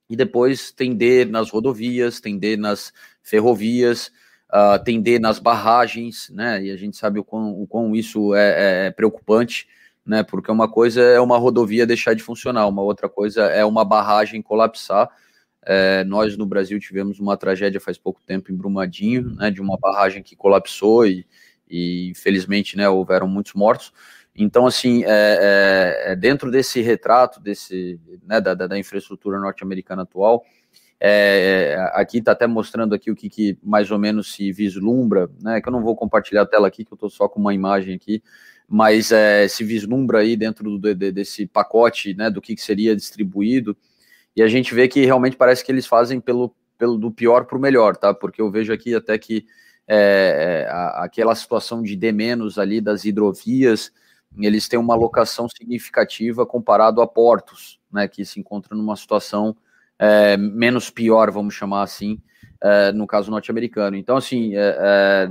[0.09, 4.11] e depois tem D nas rodovias, tem D nas ferrovias,
[4.49, 6.65] uh, tem D nas barragens, né?
[6.65, 9.69] E a gente sabe o quão, o quão isso é, é, é, preocupante,
[10.07, 10.23] né?
[10.23, 14.41] Porque uma coisa é uma rodovia deixar de funcionar, uma outra coisa é uma barragem
[14.41, 15.11] colapsar.
[15.63, 19.51] É, nós no Brasil tivemos uma tragédia faz pouco tempo em Brumadinho, né?
[19.51, 21.27] De uma barragem que colapsou e,
[21.69, 22.89] e infelizmente, né?
[22.89, 23.93] Houveram muitos mortos.
[24.39, 30.45] Então, assim, é, é, é, dentro desse retrato desse, né, da, da infraestrutura norte-americana atual,
[31.01, 35.29] é, é aqui está até mostrando aqui o que, que, mais ou menos se vislumbra,
[35.43, 37.53] né, que eu não vou compartilhar a tela aqui, que eu estou só com uma
[37.53, 38.23] imagem aqui,
[38.69, 42.95] mas é, se vislumbra aí dentro do, de, desse pacote, né, do que, que seria
[42.95, 43.77] distribuído,
[44.37, 47.59] e a gente vê que realmente parece que eles fazem pelo, pelo do pior para
[47.59, 48.15] o melhor, tá?
[48.15, 49.45] Porque eu vejo aqui até que
[49.89, 52.15] é, a, aquela situação de D-
[52.57, 53.91] ali das hidrovias,
[54.37, 59.57] eles têm uma alocação significativa comparado a portos, né, que se encontram numa situação
[59.99, 62.21] é, menos pior, vamos chamar assim,
[62.63, 63.97] é, no caso norte-americano.
[63.97, 65.29] Então, assim, é, é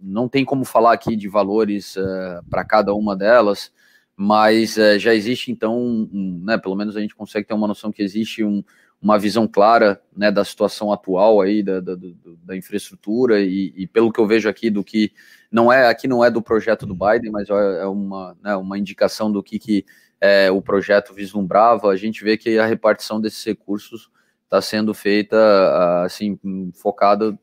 [0.00, 3.72] não tem como falar aqui de valores é, para cada uma delas,
[4.16, 7.92] mas é, já existe, então, um, né, pelo menos a gente consegue ter uma noção
[7.92, 8.62] que existe um,
[9.00, 11.96] uma visão clara né, da situação atual aí da, da,
[12.42, 15.12] da infraestrutura e, e, pelo que eu vejo aqui do que
[15.50, 18.76] não é aqui não é do projeto do Biden, mas é, é uma, né, uma
[18.76, 19.86] indicação do que, que
[20.20, 21.88] é, o projeto vislumbrava.
[21.88, 24.10] A gente vê que a repartição desses recursos
[24.44, 25.36] está sendo feita
[26.04, 26.38] assim
[26.74, 27.38] focada,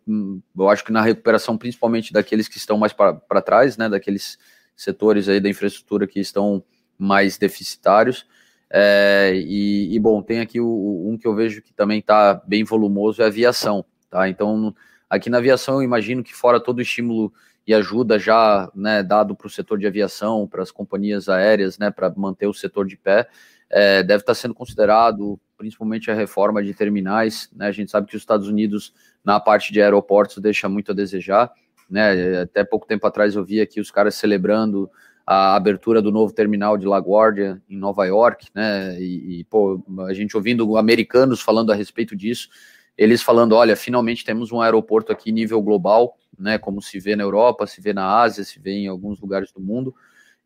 [0.57, 4.37] eu acho que na recuperação principalmente daqueles que estão mais para trás, né, daqueles
[4.75, 6.63] setores aí da infraestrutura que estão
[6.97, 8.25] mais deficitários
[8.71, 12.63] é, e, e, bom, tem aqui o, um que eu vejo que também está bem
[12.63, 13.85] volumoso, é a aviação.
[14.09, 14.27] Tá?
[14.27, 14.75] Então,
[15.09, 17.31] aqui na aviação, eu imagino que fora todo o estímulo
[17.67, 21.89] e ajuda já né, dado para o setor de aviação, para as companhias aéreas, né,
[21.89, 23.27] para manter o setor de pé,
[23.69, 27.49] é, deve estar tá sendo considerado principalmente a reforma de terminais.
[27.55, 30.95] Né, a gente sabe que os Estados Unidos, na parte de aeroportos, deixa muito a
[30.95, 31.51] desejar.
[31.89, 34.89] Né, até pouco tempo atrás eu vi aqui os caras celebrando
[35.25, 38.99] a abertura do novo terminal de LaGuardia em Nova York, né?
[38.99, 42.49] E, e, pô, a gente ouvindo americanos falando a respeito disso,
[42.97, 46.57] eles falando, olha, finalmente temos um aeroporto aqui nível global, né?
[46.57, 49.59] Como se vê na Europa, se vê na Ásia, se vê em alguns lugares do
[49.59, 49.95] mundo.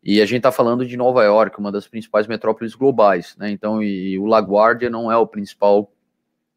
[0.02, 3.50] E a gente está falando de Nova York, uma das principais metrópoles globais, né?
[3.50, 5.92] Então, e, e o LaGuardia não é o principal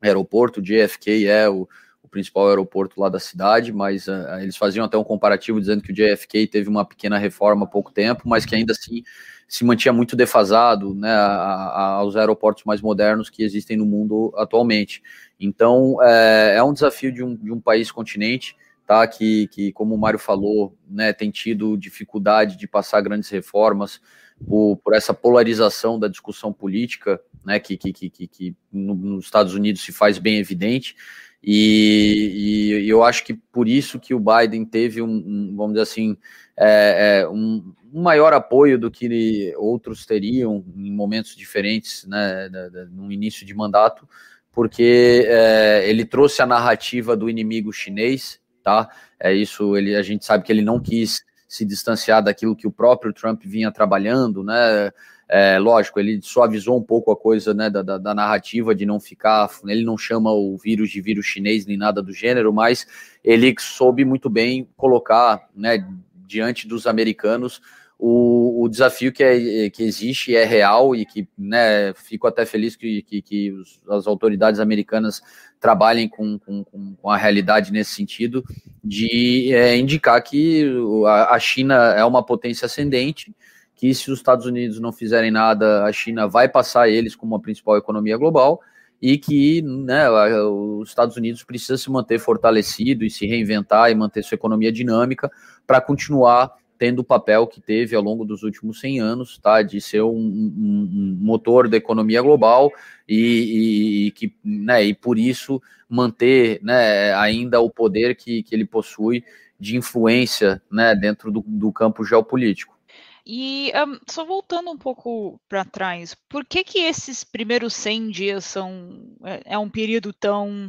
[0.01, 1.67] aeroporto, o JFK é o,
[2.13, 5.95] principal aeroporto lá da cidade, mas uh, eles faziam até um comparativo dizendo que o
[5.95, 9.03] JFK teve uma pequena reforma há pouco tempo, mas que ainda assim
[9.47, 14.31] se mantinha muito defasado né, a, a, aos aeroportos mais modernos que existem no mundo
[14.37, 15.01] atualmente.
[15.39, 19.95] Então, é, é um desafio de um, de um país continente, tá, que, que, como
[19.95, 23.99] o Mário falou, né, tem tido dificuldade de passar grandes reformas
[24.47, 29.81] por, por essa polarização da discussão política, né, que, que, que, que nos Estados Unidos
[29.81, 30.95] se faz bem evidente,
[31.43, 35.83] E, e, eu acho que por isso que o Biden teve um, um vamos dizer
[35.83, 36.17] assim,
[36.55, 42.49] é, é, um, um, maior apoio do que outros teriam em momentos diferentes, né,
[42.91, 44.07] no início de mandato,
[44.53, 48.87] porque é, ele trouxe a narrativa do inimigo chinês, tá?
[49.19, 52.71] É isso, ele, a gente sabe que ele não quis se distanciar daquilo que o
[52.71, 54.91] próprio Trump vinha trabalhando, né?
[55.29, 58.99] É, lógico, ele suavizou um pouco a coisa né, da, da, da, narrativa de não
[58.99, 59.47] ficar.
[59.65, 62.87] Ele não chama o vírus de vírus chinês nem nada do gênero, mas
[63.23, 65.87] ele soube muito bem colocar né,
[66.27, 67.61] diante dos americanos
[67.97, 72.75] o, o desafio que, é, que existe é real e que né, fico até feliz
[72.75, 75.21] que, que, que os, as autoridades americanas
[75.59, 78.43] trabalhem com, com, com, a realidade nesse sentido,
[78.83, 80.69] de é, indicar que
[81.07, 83.33] a, a China é uma potência ascendente
[83.75, 87.39] que se os Estados Unidos não fizerem nada, a China vai passar eles como a
[87.39, 88.61] principal economia global
[89.01, 94.23] e que né, os Estados Unidos precisa se manter fortalecido e se reinventar e manter
[94.23, 95.29] sua economia dinâmica
[95.67, 96.53] para continuar
[96.83, 100.09] tendo o papel que teve ao longo dos últimos 100 anos, tá, de ser um,
[100.17, 102.69] um, um motor da economia global
[103.07, 108.65] e, e, que, né, e por isso manter né, ainda o poder que, que ele
[108.65, 109.23] possui
[109.57, 112.77] de influência né, dentro do, do campo geopolítico.
[113.25, 118.43] E um, só voltando um pouco para trás, por que que esses primeiros 100 dias
[118.43, 120.67] são é, é um período tão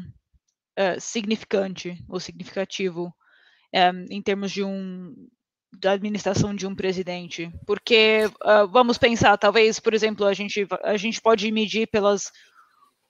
[0.78, 3.12] uh, significante ou significativo
[3.74, 5.12] um, em termos de um
[5.80, 7.50] da administração de um presidente?
[7.66, 12.30] Porque uh, vamos pensar, talvez, por exemplo, a gente a gente pode medir pelas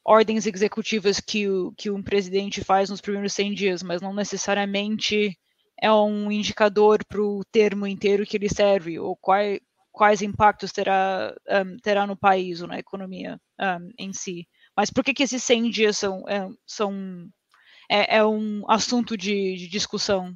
[0.04, 5.36] ordens executivas que, o, que um presidente faz nos primeiros 100 dias, mas não necessariamente
[5.80, 11.34] é um indicador para o termo inteiro que ele serve, ou quais, quais impactos terá,
[11.48, 14.46] um, terá no país ou na economia um, em si.
[14.76, 16.92] Mas por que, que esses 100 dias são, é, são
[17.90, 20.34] é, é um assunto de, de, discussão?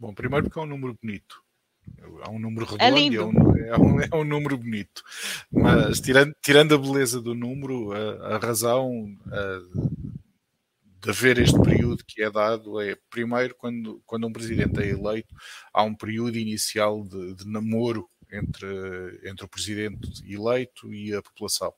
[0.00, 1.42] Bom, primeiro porque é um número bonito.
[2.24, 5.02] É um número é redondo, é, um, é, um, é um, número bonito.
[5.52, 9.60] Mas tirando, tirando a beleza do número, a, a razão a,
[11.02, 15.34] de haver este período que é dado é, primeiro, quando, quando um presidente é eleito,
[15.72, 21.74] há um período inicial de, de namoro entre, entre o presidente eleito e a população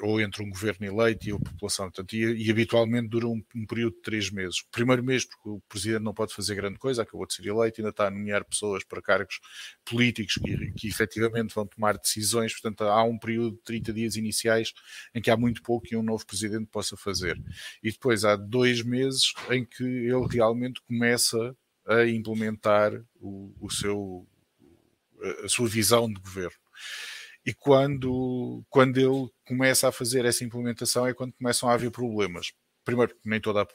[0.00, 1.86] ou entre um governo eleito e a população.
[1.86, 4.62] Portanto, e, e habitualmente dura um, um, período de três meses.
[4.72, 7.90] Primeiro mês, porque o presidente não pode fazer grande coisa, acabou de ser eleito, ainda
[7.90, 9.40] está a nomear pessoas para cargos
[9.84, 12.52] políticos que, que efetivamente vão tomar decisões.
[12.52, 14.72] Portanto, há um período de 30 dias iniciais
[15.14, 17.40] em que há muito pouco que um novo presidente possa fazer.
[17.82, 24.26] E depois há dois meses em que ele realmente começa a implementar o, o seu,
[25.44, 26.56] a sua visão de governo.
[27.46, 32.52] E quando, quando ele começa a fazer essa implementação é quando começam a haver problemas.
[32.84, 33.66] Primeiro, nem toda a,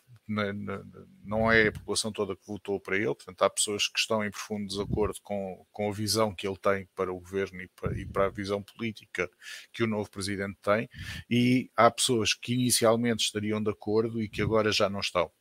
[1.24, 4.30] não é a população toda que votou para ele, portanto, há pessoas que estão em
[4.30, 8.06] profundo desacordo com, com a visão que ele tem para o governo e para, e
[8.06, 9.28] para a visão política
[9.74, 10.88] que o novo presidente tem,
[11.28, 15.32] e há pessoas que inicialmente estariam de acordo e que agora já não estão.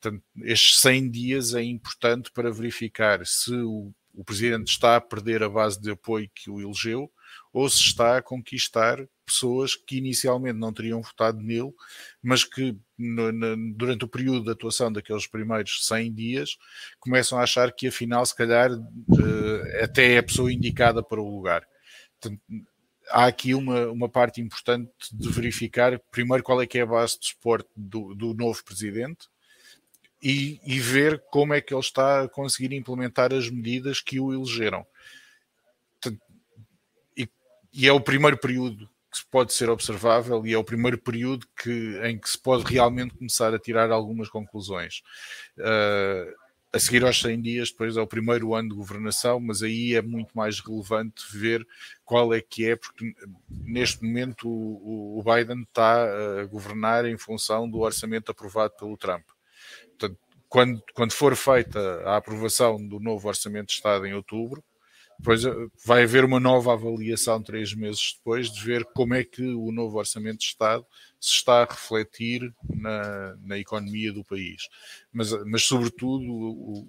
[0.00, 5.42] Portanto, estes 100 dias é importante para verificar se o, o presidente está a perder
[5.42, 7.10] a base de apoio que o elegeu
[7.52, 11.72] ou se está a conquistar pessoas que inicialmente não teriam votado nele,
[12.22, 16.58] mas que no, no, durante o período de atuação daqueles primeiros 100 dias
[16.98, 21.34] começam a achar que afinal, se calhar, uh, até é a pessoa indicada para o
[21.34, 21.66] lugar.
[23.08, 27.18] Há aqui uma, uma parte importante de verificar, primeiro, qual é que é a base
[27.18, 29.28] de suporte do, do novo presidente,
[30.22, 34.34] e, e, ver como é que ele está a conseguir implementar as medidas que o
[34.34, 34.86] elegeram
[37.72, 42.00] e é o primeiro período que pode ser observável e é o primeiro período que,
[42.04, 45.02] em que se pode realmente começar a tirar algumas conclusões.
[45.58, 46.32] Uh,
[46.72, 50.02] a seguir aos 100 dias, depois é o primeiro ano de governação, mas aí é
[50.02, 51.66] muito mais relevante ver
[52.04, 53.12] qual é que é, porque
[53.50, 59.24] neste momento o, o Biden está a governar em função do orçamento aprovado pelo Trump.
[59.98, 64.62] Portanto, quando, quando for feita a aprovação do novo orçamento de Estado em outubro,
[65.20, 65.52] depois eh,
[65.84, 69.98] vai haver uma nova avaliação três meses depois de ver como é que o novo
[69.98, 70.84] orçamento de Estado
[71.20, 74.62] se está a refletir na, na economia do país.
[75.12, 76.24] Mas, mas sobretudo,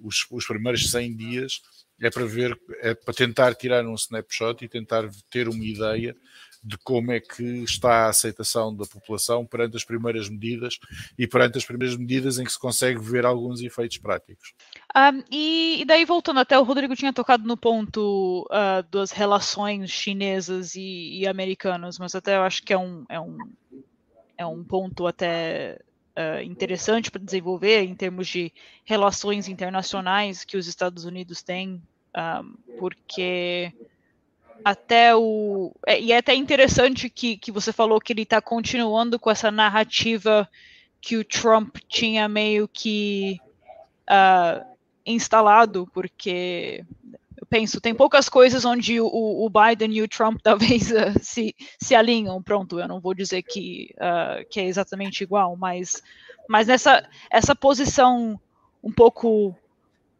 [0.01, 1.61] os, os primeiros 100 dias
[1.99, 6.15] é para ver, é para tentar tirar um snapshot e tentar ter uma ideia
[6.63, 10.79] de como é que está a aceitação da população perante as primeiras medidas
[11.17, 14.53] e perante as primeiras medidas em que se consegue ver alguns efeitos práticos.
[14.95, 19.89] Um, e, e, daí, voltando até, o Rodrigo tinha tocado no ponto uh, das relações
[19.89, 23.37] chinesas e, e, americanas, mas até eu acho que é um, é um,
[24.37, 25.79] é um ponto até
[26.17, 28.51] uh, interessante para desenvolver em termos de
[28.83, 31.81] relações internacionais que os Estados Unidos têm,
[32.17, 33.71] um, porque
[34.65, 35.73] até o.
[35.87, 39.49] É, e é até interessante que, que você falou que ele está continuando com essa
[39.49, 40.49] narrativa
[40.99, 43.39] que o Trump tinha meio que
[44.03, 44.70] uh,
[45.05, 46.83] instalado, porque
[47.37, 51.55] eu penso, tem poucas coisas onde o, o Biden e o Trump talvez uh, se,
[51.79, 52.41] se alinham.
[52.41, 56.01] Pronto, eu não vou dizer que, uh, que é exatamente igual, mas,
[56.47, 58.39] mas nessa essa posição
[58.83, 59.55] um pouco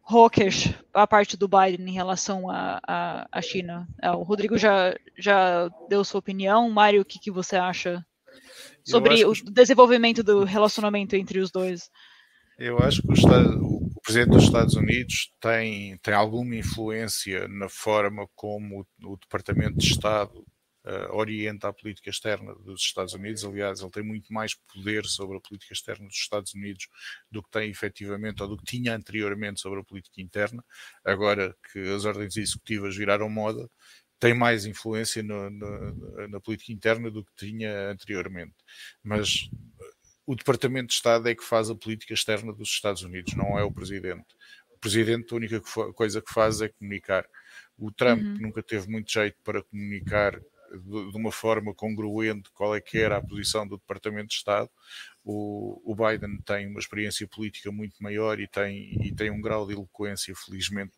[0.04, 3.88] hawkish a parte do Biden em relação à China.
[4.02, 6.70] É, o Rodrigo já, já deu sua opinião.
[6.70, 8.06] Mário, o que, que você acha
[8.84, 11.90] sobre o desenvolvimento do relacionamento entre os dois?
[12.64, 17.68] Eu acho que o, Estado, o, presidente dos Estados Unidos tem, tem alguma influência na
[17.68, 20.46] forma como o, o Departamento de Estado
[20.86, 23.44] uh, orienta a política externa dos Estados Unidos.
[23.44, 26.88] Aliás, ele tem muito mais poder sobre a política externa dos Estados Unidos
[27.32, 30.64] do que tem efetivamente ou do que tinha anteriormente sobre a política interna.
[31.04, 33.68] Agora que as ordens executivas viraram moda,
[34.20, 38.54] tem mais influência no, no, na política interna do que tinha anteriormente.
[39.04, 39.50] Mas
[40.26, 43.64] o Departamento de Estado é que faz a política externa dos Estados Unidos, não é
[43.64, 44.26] o Presidente.
[44.74, 45.62] O Presidente, a única
[45.94, 47.26] coisa que faz é comunicar.
[47.78, 48.38] O Trump uhum.
[48.40, 50.40] nunca teve muito jeito para comunicar
[50.72, 54.70] de, uma forma congruente qual é que era a posição do Departamento de Estado.
[55.24, 59.68] O, o Biden tem uma experiência política muito maior e tem, e tem um grau
[59.68, 60.96] de eloquência, felizmente,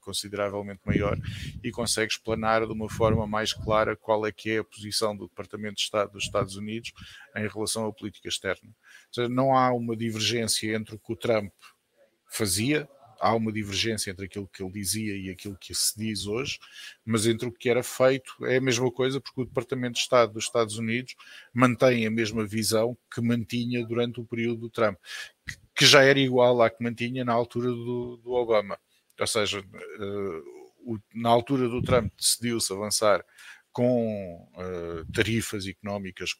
[0.00, 1.18] consideravelmente maior
[1.62, 5.28] e consegue explanar de uma forma mais clara qual é que é a posição do
[5.28, 6.92] Departamento de Estado dos Estados Unidos
[7.36, 8.68] em relação à política externa.
[8.68, 11.52] Ou seja, não há uma divergência entre o que o Trump
[12.28, 12.88] fazia
[13.22, 16.58] há uma divergência entre aquilo que ele dizia e aquilo que se diz hoje,
[17.04, 20.32] mas entre o que era feito é a mesma coisa, porque o Departamento de Estado
[20.32, 21.14] dos Estados Unidos
[21.54, 24.98] mantém a mesma visão que mantinha durante o período do Trump,
[25.72, 28.76] que já era igual à que mantinha na altura do, do Obama.
[29.18, 30.42] Ou seja, uh,
[30.84, 33.24] o, na altura do Trump decidiu-se avançar
[33.72, 36.34] com uh, tarifas económicas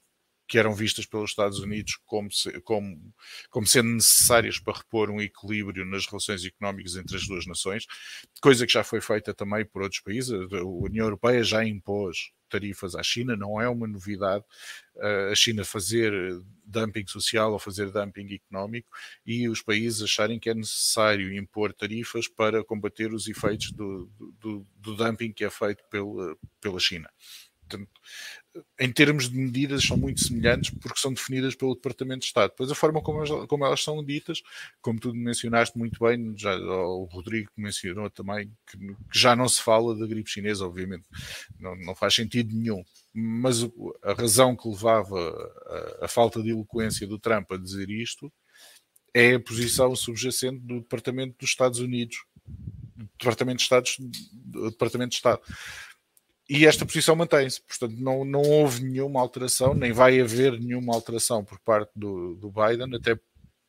[0.52, 3.14] que eram vistas pelos Estados Unidos como, se, como,
[3.48, 7.86] como sendo necessárias para repor um equilíbrio nas relações económicas entre as duas nações,
[8.40, 10.30] coisa que já foi feita também por outros países.
[10.30, 14.44] A União Europeia já impôs tarifas à China, não é uma novidade
[14.96, 16.12] uh, a China fazer
[16.64, 18.88] dumping social ou fazer dumping económico
[19.26, 24.66] e os países acharem que é necessário impor tarifas para combater os efeitos do, do,
[24.76, 27.10] do dumping que é feito pela, pela China.
[27.60, 28.00] Portanto,
[28.78, 32.50] em termos de medidas, são muito semelhantes porque são definidas pelo Departamento de Estado.
[32.50, 34.42] Depois, a forma como elas, como elas são ditas,
[34.80, 39.62] como tu mencionaste muito bem, já, o Rodrigo mencionou também, que, que, já não se
[39.62, 41.04] fala da gripe chinesa, obviamente,
[41.58, 42.84] não, não faz sentido nenhum.
[43.14, 43.62] Mas
[44.02, 45.18] a razão que levava
[46.00, 48.32] a, a falta de eloquência do Trump a dizer isto
[49.14, 52.16] é a posição subjacente do Departamento dos Estados Unidos,
[52.96, 55.42] do Departamento de, Estados, do Departamento de Estado
[56.48, 61.44] e esta posição mantém-se, portanto não, não houve nenhuma alteração, nem vai haver nenhuma alteração
[61.44, 63.18] por parte do, do Biden, até,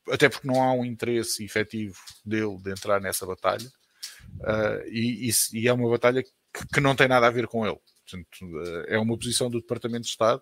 [0.10, 1.96] até porque não há um interesse efetivo
[2.26, 3.68] dele de entrar nessa batalha,
[4.40, 6.32] uh, e, e, e, é uma batalha que,
[6.74, 7.80] que, não tem nada a ver com ele.
[8.06, 10.42] Portanto, uh, é uma posição do Departamento de Estado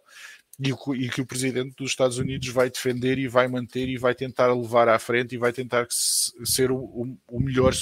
[0.59, 4.15] e, e, que o Presidente dos Estados Unidos vai defender e vai manter e vai
[4.15, 7.73] tentar levar à frente e vai tentar ser o, o, o melhor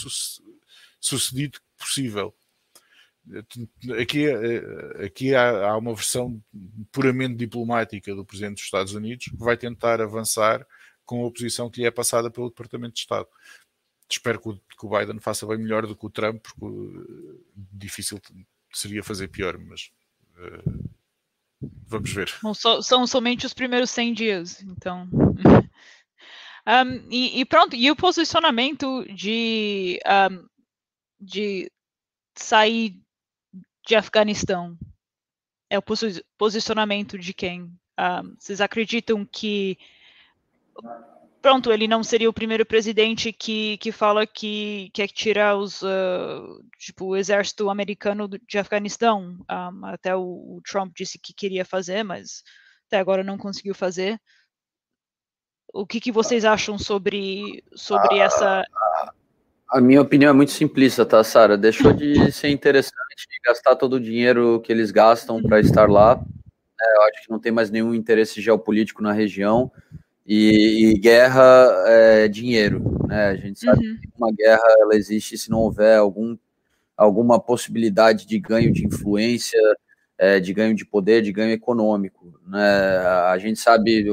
[1.00, 2.34] sucedido possível
[4.00, 6.42] aqui, eh, aqui há, há, uma versão
[6.92, 10.66] puramente diplomática do Presidente dos Estados Unidos que vai tentar avançar
[11.06, 13.28] com a oposição que lhe é passada pelo Departamento de Estado.
[14.10, 17.44] Espero que o, que o Biden faça bem melhor do que o Trump, porque uh,
[17.56, 18.20] difícil
[18.74, 19.92] seria fazer pior, mas
[20.38, 20.90] uh,
[21.62, 22.32] vamos ver.
[22.42, 25.08] Bom, so, são somente os primeiros 100 dias, então.
[26.68, 30.00] um, e, e, pronto, e o posicionamento de,
[30.32, 30.48] um,
[31.20, 31.72] de
[32.36, 33.00] sair
[33.86, 34.78] de Afeganistão?
[35.70, 35.84] É o
[36.38, 37.64] posicionamento de quem?
[38.00, 39.78] Uh, vocês acreditam que
[41.42, 46.64] pronto, ele não seria o primeiro presidente que, que fala que quer tirar os, uh,
[46.78, 49.22] tipo, o exército americano de Afeganistão.
[49.22, 52.44] Um, ah, até o, o, Trump disse que queria fazer, mas
[52.88, 54.20] até agora não conseguiu fazer.
[55.74, 58.66] O que, que vocês acham sobre, sobre essa
[59.70, 61.58] a minha opinião é muito simplista, tá, Sara?
[61.58, 62.94] Deixou de ser interessante
[63.46, 66.22] gastar todo o dinheiro que eles gastam para estar lá.
[66.82, 69.72] É, eu acho que não tem mais nenhum interesse geopolítico na região.
[70.26, 73.30] E, e guerra é dinheiro, né?
[73.30, 73.98] A gente sabe uhum.
[74.00, 76.38] que uma guerra ela existe se não houver algum,
[76.96, 79.60] alguma possibilidade de ganho de influência,
[80.18, 82.40] é, de ganho de poder, de ganho econômico.
[82.46, 82.98] Né?
[83.28, 84.06] A gente sabe,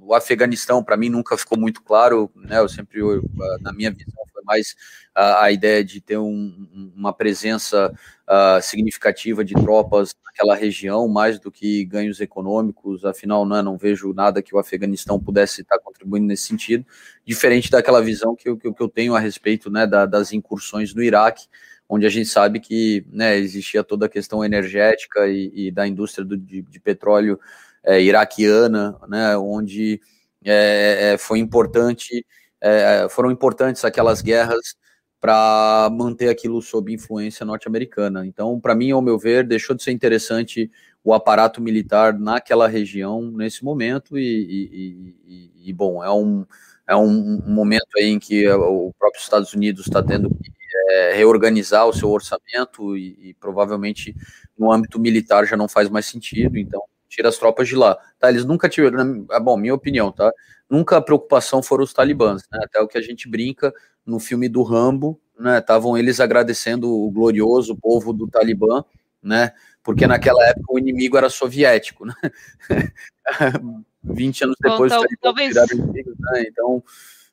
[0.00, 2.58] o Afeganistão, para mim, nunca ficou muito claro, né?
[2.58, 3.22] Eu sempre, eu,
[3.60, 4.74] na minha visão, foi mais
[5.14, 7.92] a, a ideia de ter um, uma presença
[8.26, 13.04] uh, significativa de tropas naquela região, mais do que ganhos econômicos.
[13.04, 16.86] Afinal, né, não vejo nada que o Afeganistão pudesse estar contribuindo nesse sentido,
[17.24, 21.02] diferente daquela visão que eu, que eu tenho a respeito né, da, das incursões no
[21.02, 21.46] Iraque
[21.88, 26.24] onde a gente sabe que né, existia toda a questão energética e, e da indústria
[26.24, 27.38] do, de, de petróleo
[27.86, 30.00] é, iraquiana, né, onde
[30.44, 32.26] é, é foi importante,
[32.60, 34.76] é, foram importantes aquelas guerras
[35.20, 38.26] para manter aquilo sob influência norte-americana.
[38.26, 40.70] Então, para mim, ao meu ver, deixou de ser interessante
[41.02, 46.44] o aparato militar naquela região nesse momento e, e, e, e bom, é um
[46.88, 50.52] é um, momento em que o próprio Estados Unidos está tendo que
[50.90, 54.14] é, reorganizar o seu orçamento e, e, provavelmente
[54.56, 57.96] no âmbito militar já não faz mais sentido, então tira as tropas de lá.
[58.18, 60.32] Tá, eles nunca tiveram, ah, bom, minha opinião, tá?
[60.68, 62.60] Nunca a preocupação foram os talibãs, né?
[62.64, 63.72] Até o que a gente brinca
[64.04, 65.58] no filme do Rambo, né?
[65.58, 68.84] Estavam eles agradecendo o glorioso povo do Talibã,
[69.22, 69.52] né?
[69.82, 72.14] Porque naquela época o inimigo era soviético, né?
[74.02, 75.56] 20 anos depois Bom, tal, talvez...
[75.72, 76.44] inimigos, né?
[76.48, 76.82] Então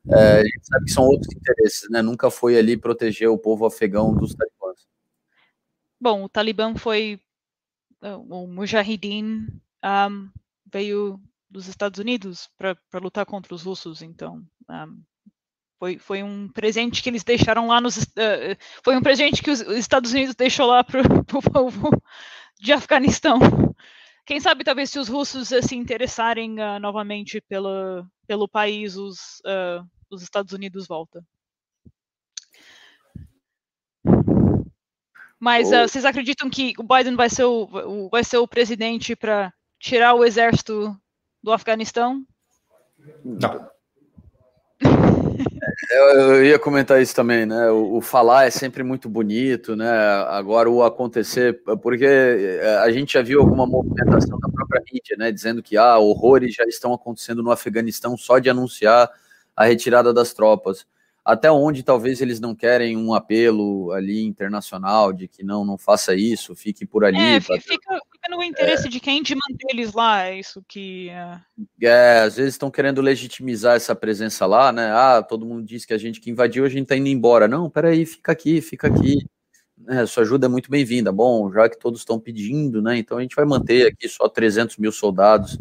[0.10, 2.02] é, a gente sabe que são outros interesses, né?
[2.02, 4.88] Nunca foi ali proteger o povo afegão dos talibãs.
[6.00, 7.20] Bom, o Talibã foi
[8.02, 9.48] o Mujahideen
[9.84, 10.30] um,
[10.66, 11.20] veio
[11.50, 15.04] dos Estados Unidos para lutar contra os russos, então um,
[15.84, 17.98] foi, foi um presente que eles deixaram lá nos.
[17.98, 21.90] Uh, foi um presente que os Estados Unidos deixou lá para o povo
[22.58, 23.38] de Afeganistão.
[24.26, 29.42] Quem sabe talvez se os russos uh, se interessarem uh, novamente pela, pelo país, os,
[30.10, 31.22] os Estados Unidos volta.
[35.38, 39.54] Mas vocês acreditam que o Biden vai ser o vai ser o presidente para
[39.84, 40.98] tirar o exército
[41.44, 42.26] do Afeganistão?
[43.24, 43.70] Não.
[45.90, 47.70] Eu, eu, ia comentar isso também, né?
[47.72, 49.90] O, o, falar é sempre muito bonito, né?
[50.28, 55.32] Agora o acontecer, porque eh, a gente já viu alguma movimentação da própria mídia, né?
[55.32, 59.10] Dizendo que ah, horrores já estão acontecendo no Afeganistão só de anunciar
[59.56, 60.86] a retirada das tropas.
[61.24, 66.14] Até onde talvez eles não querem um apelo ali internacional de que não, não faça
[66.14, 67.20] isso, fique por ali.
[67.20, 68.00] É, fica,
[68.30, 71.10] no interesse é, de quem de manter eles lá, é isso que.
[71.10, 71.42] É,
[71.82, 74.92] é às vezes estão querendo legitimizar essa presença lá, né?
[74.92, 77.48] Ah, todo mundo diz que a gente que invadiu, a gente tá indo embora.
[77.48, 79.18] Não, peraí, fica aqui, fica aqui.
[79.88, 81.12] É, sua ajuda é muito bem-vinda.
[81.12, 82.98] Bom, já que todos estão pedindo, né?
[82.98, 85.60] Então a gente vai manter aqui só 300 mil soldados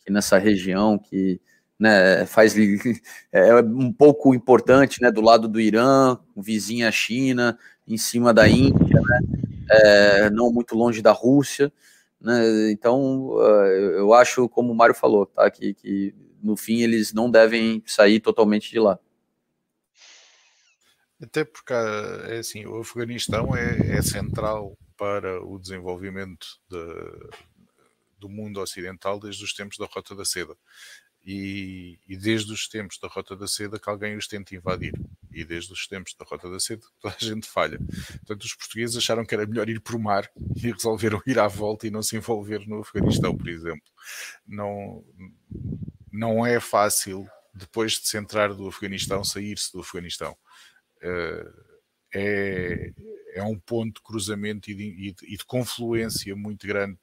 [0.00, 1.40] aqui nessa região que
[1.78, 2.54] né, faz
[3.32, 9.00] é um pouco importante, né, do lado do Irã, vizinha China, em cima da Índia,
[9.00, 9.20] né,
[9.70, 11.72] é, não muito longe da Rússia,
[12.24, 13.38] né, então
[13.96, 18.20] eu acho, como o Mário falou, tá, que, que no fim eles não devem sair
[18.20, 18.98] totalmente de lá.
[21.22, 21.72] Até porque
[22.28, 26.76] é assim, o Afeganistão é, é central para o desenvolvimento de,
[28.18, 30.56] do mundo ocidental desde os tempos da Rota da Seda.
[31.26, 34.92] E, e, desde os tempos da Rota da Seda que alguém os tenta invadir.
[35.32, 37.78] E desde os tempos da Rota da Seda toda a gente falha.
[37.78, 41.86] Portanto, os portugueses acharam que era melhor ir por mar e resolveram ir à volta
[41.86, 43.86] e não se envolver no Afeganistão, por exemplo.
[44.46, 45.02] Não,
[46.12, 50.36] não é fácil, depois de se entrar do Afeganistão, sair-se do Afeganistão.
[51.00, 51.52] Eh,
[52.14, 52.92] é,
[53.34, 56.98] é um ponto de cruzamento e de, e de confluência muito grande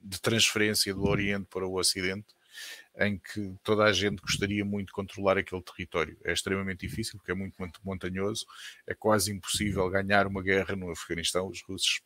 [0.00, 2.35] de transferência do Oriente para o Ocidente
[2.98, 6.16] em que toda a gente gostaria muito de controlar aquele território.
[6.24, 8.46] É extremamente difícil, porque é muito, muito montanhoso,
[8.86, 11.48] é quase impossível ganhar uma guerra no Afeganistão.
[11.48, 12.00] Os russos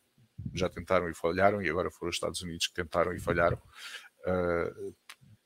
[0.55, 3.61] já tentaram e falharam, e agora foram os Estados Unidos que tentaram e falharam,
[4.27, 4.95] uh,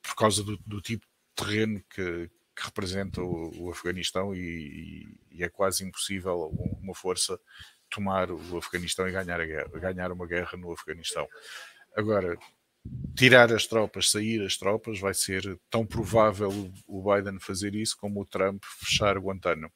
[0.01, 5.43] por causa do, do, tipo de terreno que, que representa o, o Afeganistão, e, e,
[5.43, 6.47] é quase impossível
[6.81, 7.39] uma força
[7.89, 11.27] tomar o Afeganistão e ganhar, guerra, ganhar uma guerra no Afeganistão.
[11.95, 12.37] Agora,
[13.15, 16.49] tirar as tropas, sair as tropas, vai ser tão provável
[16.87, 19.73] o Biden fazer isso como o Trump fechar Guantánamo.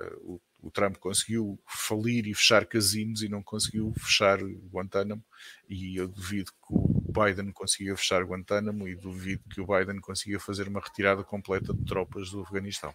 [0.00, 0.16] Eh,
[0.60, 5.24] o, Trump conseguiu falir e fechar casinos e não conseguiu fechar Guantánamo,
[5.68, 10.40] e eu duvido que o Biden consiga fechar Guantánamo e duvido que o Biden consiga
[10.40, 12.92] fazer uma retirada completa de tropas do Afeganistão.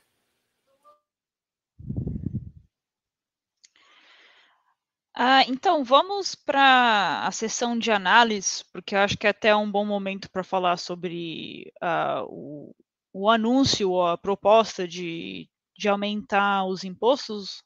[5.24, 9.72] Ah, então, vamos para a sessão de análise, porque eu acho que é até um
[9.72, 12.76] bom momento para falar sobre uh, o,
[13.13, 15.47] o, anúncio, a proposta de,
[15.78, 17.63] de aumentar os impostos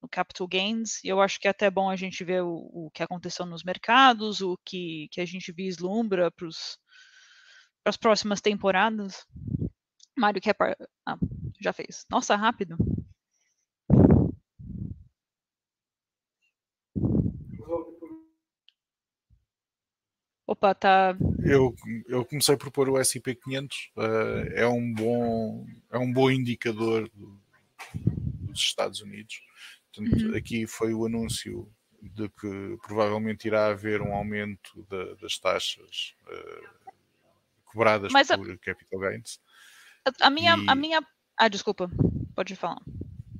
[0.00, 1.02] no capital gains.
[1.02, 3.64] E eu acho que é até bom a gente ver o, o que aconteceu nos
[3.64, 6.46] mercados, o que, que a gente vislumbra para
[7.84, 9.26] as próximas temporadas.
[10.16, 10.54] Mário quer.
[10.54, 10.76] Par...
[11.04, 11.18] Ah,
[11.60, 12.06] já fez.
[12.08, 12.76] Nossa, rápido.
[20.50, 21.16] Opa, tá.
[21.44, 21.72] Eu,
[22.08, 27.08] eu comecei por pôr o SP500, uh, eh, é, um bom, é um bom indicador
[27.10, 27.40] do,
[27.94, 29.40] dos Estados Unidos.
[29.94, 30.36] Portanto, uhum.
[30.36, 31.72] aqui foi o anúncio
[32.02, 34.84] de que provavelmente irá haver um aumento
[35.22, 36.92] das taxas uh,
[37.66, 39.38] cobradas Mas por a, capital gains.
[40.04, 40.68] A, a minha, e...
[40.68, 41.00] a minha.
[41.36, 41.88] Ah, desculpa,
[42.34, 42.82] pode falar.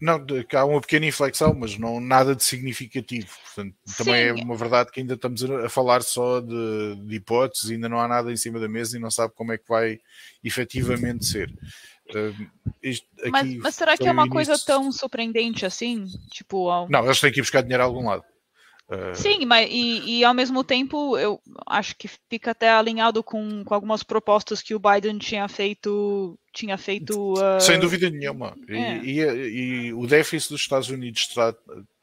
[0.01, 0.25] Não,
[0.55, 3.29] há uma pequena inflexão, mas não nada de significativo.
[3.45, 4.41] Portanto, também é Sim.
[4.41, 8.09] é uma verdade que ainda estamos a falar só de, de, hipóteses, ainda não há
[8.09, 10.01] nada em cima da mesa e não sabe como é que vai
[10.43, 11.51] efetivamente ser.
[12.09, 12.47] Uh,
[12.83, 16.07] isto, mas, mas, será que é uma coisa tão surpreendente assim?
[16.33, 16.89] Tipo, ao...
[16.89, 18.25] Não, eles têm que ir buscar dinheiro a algum lado.
[18.89, 19.15] Uh...
[19.15, 23.75] Sim, mas e, e, ao mesmo tempo eu acho que fica até alinhado com, com
[23.75, 27.61] algumas propostas que o Biden tinha feito tinha feito uh...
[27.61, 28.99] sem dúvida nenhuma é.
[28.99, 31.55] e, e, e, o déficit dos Estados Unidos está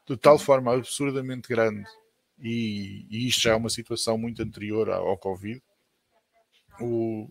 [0.08, 1.84] de tal forma absurdamente grande
[2.40, 5.60] e, isto já é uma situação muito anterior ao, ao Covid
[6.80, 7.28] o,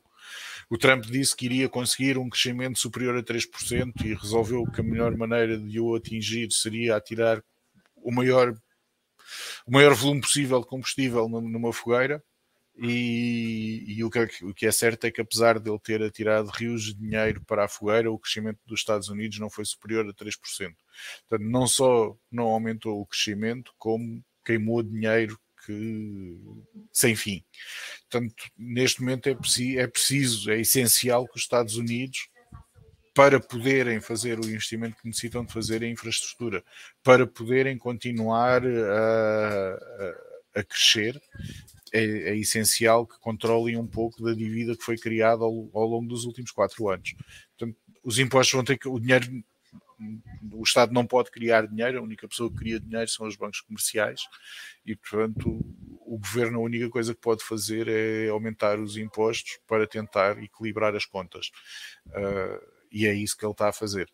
[0.69, 4.83] o Trump disse que iria conseguir um crescimento superior a 3% e resolveu que a
[4.83, 7.41] melhor maneira de o atingir seria atirar
[7.95, 8.53] o maior
[9.65, 12.23] o maior volume possível de combustível numa fogueira.
[12.79, 16.01] E, e o, que é, o, que é, certo é que, apesar de ele ter
[16.03, 20.07] atirado rios de dinheiro para a fogueira, o crescimento dos Estados Unidos não foi superior
[20.07, 20.35] a 3%.
[21.27, 26.39] Portanto, não só não aumentou o crescimento, como queimou dinheiro que,
[26.93, 27.43] sem fim.
[28.09, 32.29] Portanto, neste momento é preciso, é preciso, é essencial que os Estados Unidos
[33.17, 36.63] para poderem fazer o investimento que necessitam de fazer em infraestrutura,
[37.01, 39.73] para poderem continuar a,
[40.53, 41.19] a, a crescer,
[41.93, 46.07] é, é, essencial que controlem um pouco da dívida que foi criada ao, ao, longo
[46.07, 47.15] dos últimos quatro anos.
[47.57, 48.87] Portanto, os impostos vão ter que.
[48.87, 49.27] O dinheiro.
[50.53, 53.61] O Estado não pode criar dinheiro, a única pessoa que cria dinheiro são os bancos
[53.61, 54.21] comerciais
[54.85, 55.59] e, portanto,
[56.05, 60.95] o governo a única coisa que pode fazer é aumentar os impostos para tentar equilibrar
[60.95, 61.49] as contas.
[62.09, 64.07] Uh, e é isso que ele está a fazer.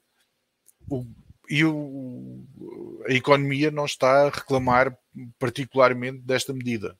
[0.89, 1.05] O,
[1.49, 2.45] e o,
[3.07, 4.97] a economia não está a reclamar
[5.37, 6.97] particularmente desta medida.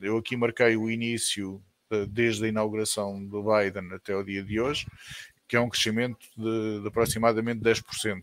[0.00, 1.62] Eu aqui marquei o início
[2.08, 4.86] desde a inauguração do Biden até o dia de hoje,
[5.46, 8.22] que é um crescimento de, de aproximadamente 10%.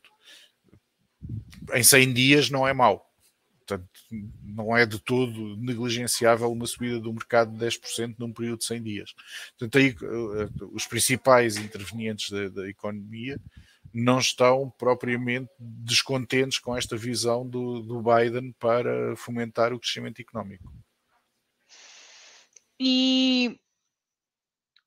[1.73, 3.07] Em 100 dias não é mau.
[3.65, 3.87] Portanto,
[4.43, 8.83] não é de todo negligenciável uma subida do mercado de 10% num período de 100
[8.83, 9.13] dias.
[9.57, 13.39] Portanto, aí eh, os principais intervenientes da, da economia
[13.93, 20.71] não estão propriamente descontentes com esta visão do, do Biden para fomentar o crescimento económico.
[22.79, 23.59] E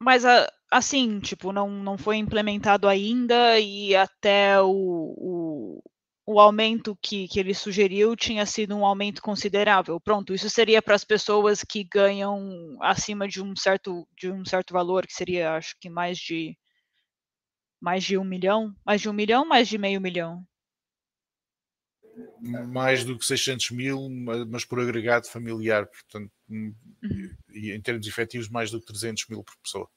[0.01, 0.25] mas
[0.71, 5.83] assim, tipo, não, não foi implementado ainda e até o, o,
[6.27, 10.01] o aumento que, que ele sugeriu tinha sido um aumento considerável.
[10.01, 14.73] Pronto, isso seria para as pessoas que ganham acima de um certo de um certo
[14.73, 16.57] valor, que seria acho que mais de
[17.85, 20.43] mais de um milhão, mais de um milhão, mais de meio milhão.
[22.41, 24.09] Mais do que 600 mil,
[24.49, 27.37] mas por agregado familiar, portanto, hum, uhum.
[27.51, 29.91] em termos efetivos, mais do que 300 mil por pessoa.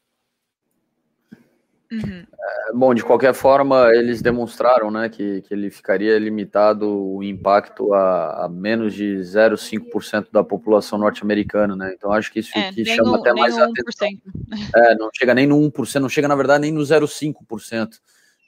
[1.92, 2.26] Uhum.
[2.70, 7.94] É, bom, de qualquer forma, eles demonstraram né, que, que ele ficaria limitado o impacto
[7.94, 11.94] a, a menos de 0,5% da população norte-americana, né?
[11.96, 14.10] Então acho que isso é, que chama até mais atenção.
[14.76, 18.00] É, não chega nem no 1%, não chega na verdade nem no 0,5%.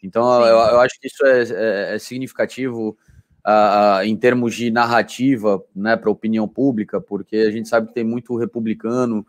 [0.01, 2.97] Então eu, eu, acho que isso é, é, é significativo
[3.45, 7.93] uh, em termos de narrativa né, para a opinião pública, porque a gente sabe que
[7.93, 9.25] tem muito republicano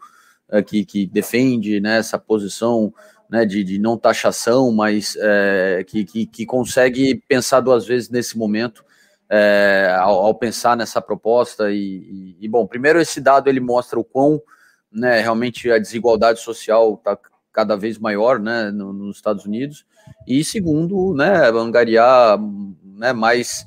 [0.49, 2.93] uh, que, que defende né, essa posição
[3.31, 8.37] né, de, de não taxação, mas é, que, que, que, consegue pensar duas vezes nesse
[8.37, 8.85] momento
[9.28, 11.70] é, ao, ao, pensar nessa proposta.
[11.70, 14.43] E, e, bom, primeiro esse dado ele mostra o quão
[14.91, 17.16] né, realmente a desigualdade social está
[17.53, 19.87] cada vez maior né, no, nos Estados Unidos.
[20.26, 22.37] E segundo, né, angariar
[22.83, 23.64] né, mais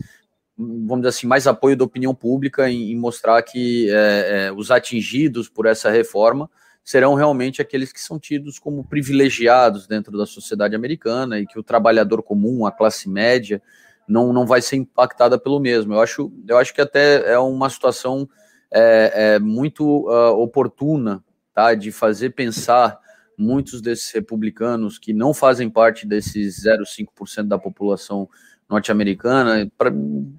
[0.55, 4.69] vamos dizer assim, mais apoio da opinião pública em, em mostrar que é, é, os
[4.69, 6.49] atingidos por essa reforma
[6.83, 11.63] serão realmente aqueles que são tidos como privilegiados dentro da sociedade americana e que o
[11.63, 13.61] trabalhador comum, a classe média,
[14.07, 15.93] não, não vai ser impactada pelo mesmo.
[15.93, 18.27] Eu acho, eu acho que até é uma situação
[18.69, 21.23] é, é muito uh, oportuna
[21.53, 22.99] tá, de fazer pensar
[23.37, 28.29] muitos desses republicanos que não fazem parte desses 0,5% da população
[28.69, 29.71] norte-americana,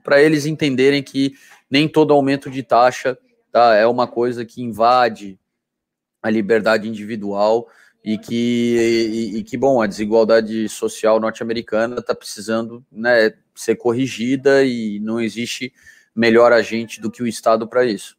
[0.03, 1.35] para eles entenderem que
[1.71, 3.17] nem todo aumento de taxa
[3.53, 5.39] tá, é uma coisa que invade
[6.25, 7.69] a liberdade individual
[8.03, 14.65] e que, e, e que bom, a desigualdade social norte-americana está precisando né, ser corrigida
[14.65, 15.71] e não existe
[16.17, 18.17] melhor agente do que o Estado para isso.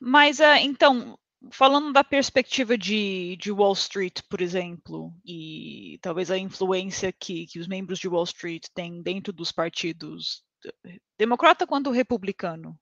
[0.00, 1.18] Mas, uh, então,
[1.50, 7.58] falando da perspectiva de, de Wall Street, por exemplo, e talvez a influência que, que
[7.58, 10.42] os membros de Wall Street têm dentro dos partidos,
[11.18, 12.78] democrata quanto republicano,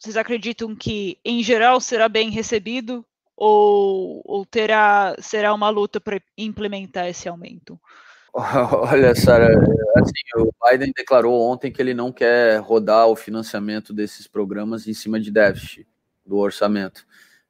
[0.00, 3.04] vocês acreditam que, em geral, será bem recebido
[3.36, 7.78] ou, ou terá, será uma luta para implementar esse aumento?
[8.32, 9.48] Olha, Sara,
[9.96, 14.94] assim, o Biden declarou ontem que ele não quer rodar o financiamento desses programas em
[14.94, 15.86] cima de déficit
[16.24, 17.06] do orçamento.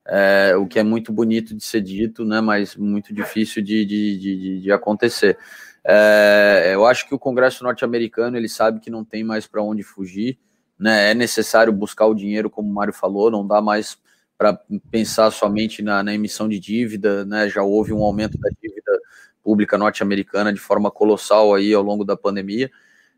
[0.09, 4.19] É, o que é muito bonito de ser dito, né, mas muito difícil de, de,
[4.19, 5.39] de, de acontecer.
[5.85, 9.85] É, eu acho que o Congresso norte-americano ele sabe que não tem mais para onde
[9.85, 10.37] fugir,
[10.81, 13.99] né, é necessário buscar o dinheiro, como o Mário falou, não dá mais
[14.39, 14.59] para
[14.91, 17.47] pensar somente na, na, emissão de dívida, né?
[17.51, 18.91] Já houve um aumento da dívida
[19.43, 22.71] pública norte-americana de forma colossal aí ao longo da pandemia.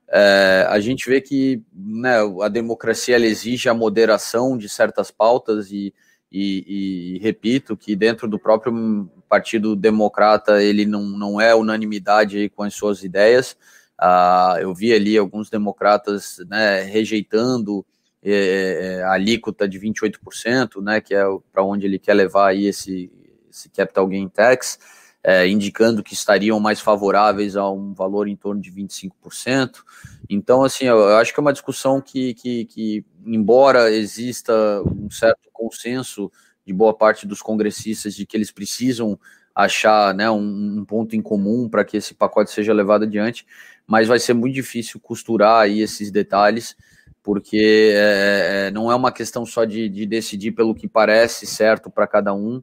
[0.09, 5.95] É, a gente vê que né, a democracia exige a moderação de certas pautas e,
[6.31, 12.49] e, e, repito que dentro do próprio Partido Democrata ele não, não é unanimidade aí
[12.49, 13.57] com as suas ideias.
[14.05, 17.86] Ah, eu vi ali alguns democratas né, rejeitando
[18.20, 21.22] é, a alíquota de 28%, né, que é
[21.53, 23.12] para onde ele quer levar aí esse,
[23.48, 24.76] esse capital gain tax,
[25.22, 29.84] é, indicando que estariam mais favoráveis a um valor em torno de 25%.
[30.28, 34.53] Então, assim, eu, eu acho que é uma discussão que, que, que, embora exista
[34.84, 36.28] um certo consenso
[36.66, 39.16] de boa parte dos congressistas de que eles precisam
[39.55, 43.46] achar né, um, um ponto em comum para que esse pacote seja levado adiante,
[43.86, 46.76] mas vai ser muito difícil costurar aí esses detalhes
[47.22, 51.88] porque é, é, não é uma questão só de, de decidir pelo que parece certo
[51.88, 52.62] para cada um,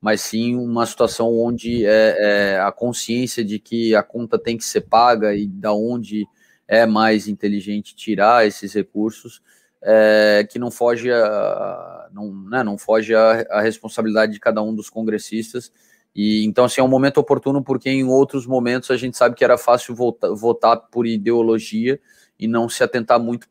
[0.00, 4.64] mas sim uma situação onde é, é, a consciência de que a conta tem que
[4.64, 6.26] ser paga e da onde
[6.68, 9.40] é mais inteligente tirar esses recursos,
[9.82, 14.74] é, que não foge a, não, né, não foge a, a, responsabilidade de cada um
[14.74, 15.72] dos congressistas.
[16.14, 19.44] E então assim é um momento oportuno porque em outros momentos a gente sabe que
[19.44, 22.00] era fácil votar, votar por ideologia
[22.38, 23.48] e não se atentar muito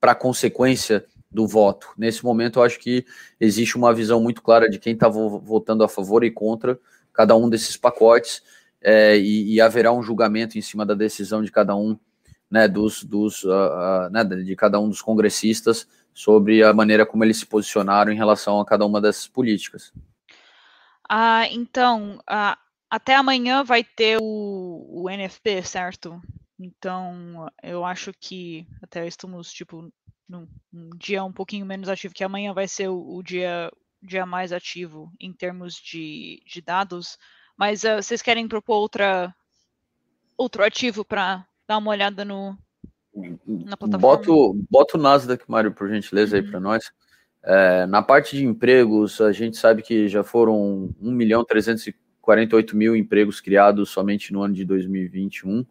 [0.00, 1.88] para a consequência do voto.
[1.96, 3.04] Nesse momento, eu acho que
[3.38, 6.78] existe uma visão muito clara de quem está votando a favor e contra
[7.12, 8.42] cada um desses pacotes,
[8.80, 11.98] é, e, e, haverá um julgamento em cima da decisão de cada um,
[12.48, 17.24] né, dos, dos uh, uh, né, de cada um dos congressistas sobre a maneira como
[17.24, 19.92] eles se posicionaram em relação a cada uma dessas políticas.
[21.08, 22.58] Ah, então, ah,
[22.90, 26.20] até amanhã vai ter o, o NFP, certo?
[26.58, 29.90] Então, eu acho que até estamos, tipo,
[30.28, 33.70] num, num dia um pouquinho menos ativo, que amanhã vai ser o, o dia,
[34.02, 37.18] dia mais ativo em termos de, de dados.
[37.56, 39.34] Mas uh, vocês querem propor outra,
[40.36, 42.56] outro ativo para dar uma olhada no,
[43.46, 43.98] na plataforma?
[43.98, 46.42] Bota, bota o Nasdaq, Mário, por gentileza, uhum.
[46.42, 46.92] aí para nós.
[47.50, 52.94] É, na parte de empregos, a gente sabe que já foram 1 milhão 348 mil
[52.94, 55.64] empregos criados somente no ano de 2021.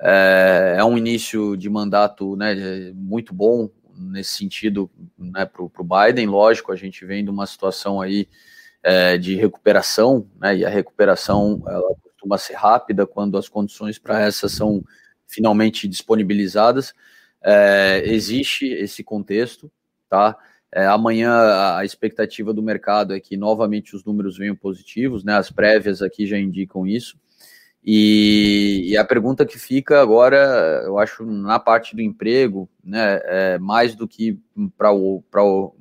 [0.00, 6.28] É, é um início de mandato né, muito bom nesse sentido né, para o Biden.
[6.28, 8.26] Lógico, a gente vem de uma situação aí
[8.82, 14.18] é, de recuperação, né, e a recuperação ela costuma ser rápida quando as condições para
[14.18, 14.82] essa são
[15.28, 16.94] finalmente disponibilizadas.
[17.42, 19.70] É, existe esse contexto,
[20.08, 20.38] tá?
[20.74, 21.30] É, amanhã
[21.76, 25.34] a expectativa do mercado é que novamente os números venham positivos, né?
[25.34, 27.16] As prévias aqui já indicam isso.
[27.84, 33.58] E, e, a pergunta que fica agora, eu acho, na parte do emprego, né, é
[33.58, 34.38] mais do que
[34.78, 35.74] para o, o pro,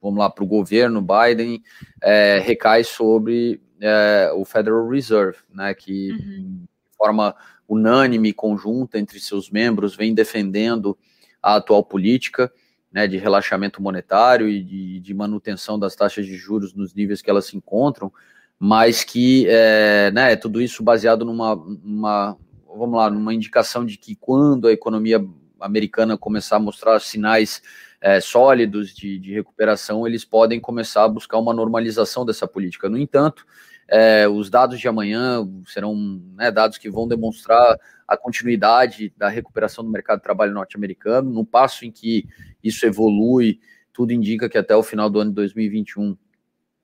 [0.00, 1.60] vamos lá, para o governo Biden,
[2.00, 6.60] é, recai sobre é, o Federal Reserve, né, que uhum.
[6.60, 7.34] de forma
[7.68, 10.96] unânime, conjunta entre seus membros, vem defendendo
[11.42, 12.52] a atual política
[12.92, 17.30] né, de relaxamento monetário e de, de manutenção das taxas de juros nos níveis que
[17.30, 18.12] elas se encontram,
[18.58, 22.36] mas que é, né, tudo isso baseado numa, numa,
[22.66, 25.24] vamos lá, numa indicação de que quando a economia
[25.60, 27.62] americana começar a mostrar sinais
[28.00, 32.88] é, sólidos de, de, recuperação, eles podem começar a buscar uma normalização dessa política.
[32.88, 33.46] No entanto,
[33.94, 35.94] é, os dados de amanhã serão
[36.34, 37.78] né, dados que vão demonstrar
[38.08, 41.30] a continuidade da recuperação do mercado de trabalho norte-americano.
[41.30, 42.26] No passo em que
[42.64, 43.60] isso evolui,
[43.92, 46.16] tudo indica que até o final do ano de 2021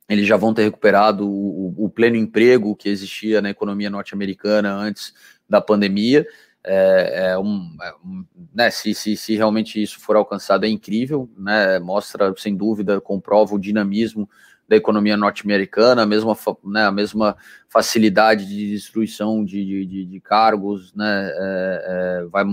[0.06, 5.14] eles já vão ter recuperado o, o pleno emprego que existia na economia norte-americana antes
[5.48, 6.26] da pandemia.
[6.62, 11.30] É, é um, é um, né, se, se, se, realmente isso for alcançado, é incrível,
[11.38, 14.28] né, mostra, sem dúvida, comprova o dinamismo
[14.68, 17.36] da economia norte-americana, a mesma, né, a mesma
[17.68, 22.44] facilidade de destruição de, de, de cargos, né, é, é, vai,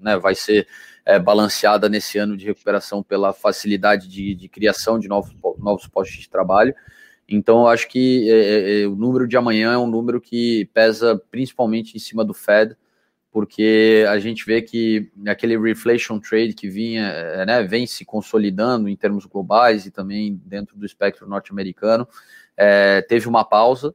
[0.00, 0.68] né, vai ser
[1.04, 6.18] é, balanceada nesse ano de recuperação pela facilidade de, de criação de novos, novos postos
[6.18, 6.74] de trabalho.
[7.28, 10.68] Então, eu acho que é, é, é, o número de amanhã é um número que
[10.72, 12.76] pesa principalmente em cima do Fed,
[13.34, 18.88] porque a gente vê que aquele reflation trade que vinha, é, né, vem se consolidando
[18.88, 22.06] em termos globais e também dentro do espectro norte-americano,
[22.56, 23.92] é, teve uma pausa,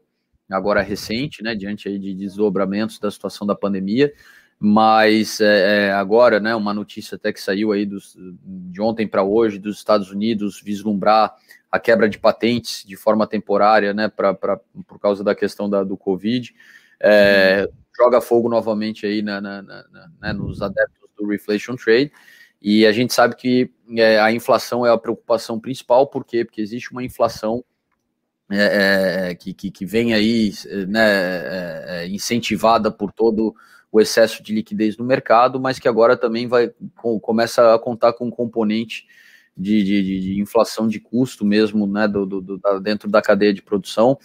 [0.52, 4.12] agora recente, né, diante de desdobramentos da situação da pandemia,
[4.60, 9.58] mas é, agora, né, uma notícia até que saiu aí dos, de ontem para hoje
[9.58, 11.34] dos Estados Unidos vislumbrar
[11.72, 15.82] a quebra de patentes de forma temporária, né, pra, pra, por causa da questão da,
[15.82, 16.54] do Covid,
[17.02, 17.70] é.
[18.00, 19.86] Joga fogo novamente aí na, na, na,
[20.22, 22.12] né, nos adeptos do reflation trade,
[22.62, 26.46] e a gente sabe que é, a inflação é a preocupação principal, por quê?
[26.46, 27.64] Porque existe uma inflação
[28.52, 30.52] é, é que, que, que, vem aí
[30.88, 33.54] né, é, é, incentivada por todo
[33.92, 36.72] o excesso de liquidez no mercado, mas que agora também vai
[37.22, 39.06] começa a contar com um componente
[39.56, 43.62] de, de, de inflação de custo mesmo, né, do, do, do dentro da cadeia de
[43.62, 44.18] produção.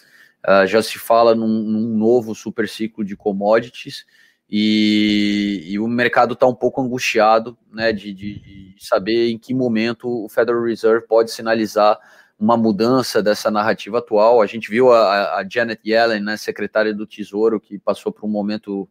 [0.46, 4.04] Uh, já se fala num, num, novo super ciclo de commodities
[4.48, 10.06] e, e o mercado está um pouco angustiado, né, de, de, saber em que momento
[10.06, 11.98] o Federal Reserve pode sinalizar
[12.38, 14.42] uma mudança dessa narrativa atual.
[14.42, 18.30] A gente viu a, a Janet Yellen, né, secretária do Tesouro, que passou por um
[18.30, 18.86] momento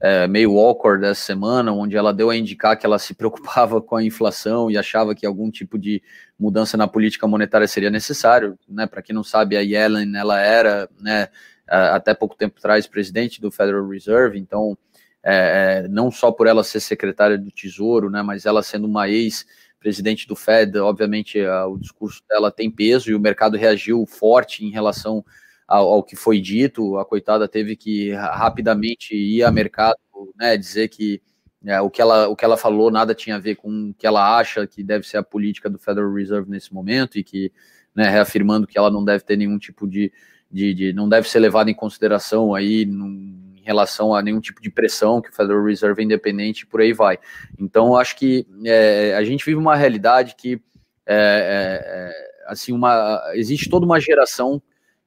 [0.00, 3.96] é, meio awkward essa semana, onde ela deu a indicar que ela se preocupava com
[3.96, 6.02] a inflação e achava que algum tipo de
[6.38, 8.58] mudança na política monetária seria necessário.
[8.68, 8.86] Né?
[8.86, 11.28] Para quem não sabe, a Yellen ela era, né,
[11.66, 14.78] até pouco tempo atrás, presidente do Federal Reserve, então
[15.22, 19.08] é, é, não só por ela ser secretária do Tesouro, né, mas ela sendo uma
[19.08, 24.70] ex-presidente do Fed, obviamente o discurso dela tem peso e o mercado reagiu forte em
[24.70, 25.24] relação
[25.68, 29.98] ao, ao, que foi dito, a coitada teve que rapidamente ir a mercado,
[30.34, 31.20] né, dizer que
[31.66, 34.06] é, o, que ela, o que ela falou nada tinha a ver com o que
[34.06, 37.52] ela acha que deve ser a política do Federal Reserve nesse momento e que,
[37.94, 40.10] né, reafirmando que ela não deve ter nenhum tipo de,
[40.50, 44.62] de, de não deve ser levada em consideração aí num, em relação a nenhum tipo
[44.62, 47.18] de pressão que o Federal Reserve é independente e por aí vai.
[47.58, 50.60] Então, acho que é, a gente vive uma realidade que
[51.04, 54.62] é, é, é assim uma existe toda uma geração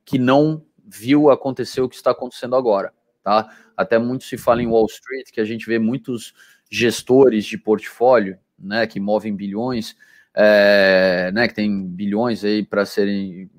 [0.05, 2.93] que não viu acontecer o que está acontecendo agora,
[3.23, 3.49] tá?
[3.75, 6.33] Até muito se fala em Wall Street, que a gente vê muitos
[6.69, 9.95] gestores de portfólio, né, que movem bilhões,
[10.33, 13.49] é, né, que tem bilhões aí para serem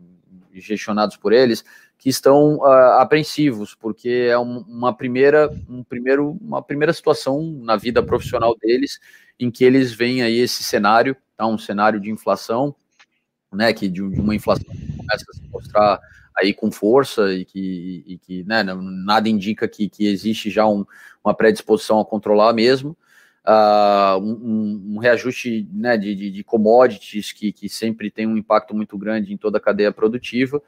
[0.55, 1.65] gestionados por eles,
[1.99, 7.77] que estão uh, apreensivos, porque é um, uma primeira, um primeiro, uma primeira situação na
[7.77, 8.99] vida profissional deles,
[9.39, 12.75] em que eles veem aí esse cenário, tá, um cenário de inflação,
[13.53, 16.01] né, que de, de uma inflação que começa a se mostrar
[16.37, 20.85] aí com força e que, e que né, nada indica que, que existe já um,
[21.25, 22.97] uma predisposição a controlar mesmo.
[23.45, 28.73] Uh, um, um, reajuste né, de, de, de, commodities que, que sempre tem um impacto
[28.73, 30.63] muito grande em toda a cadeia produtiva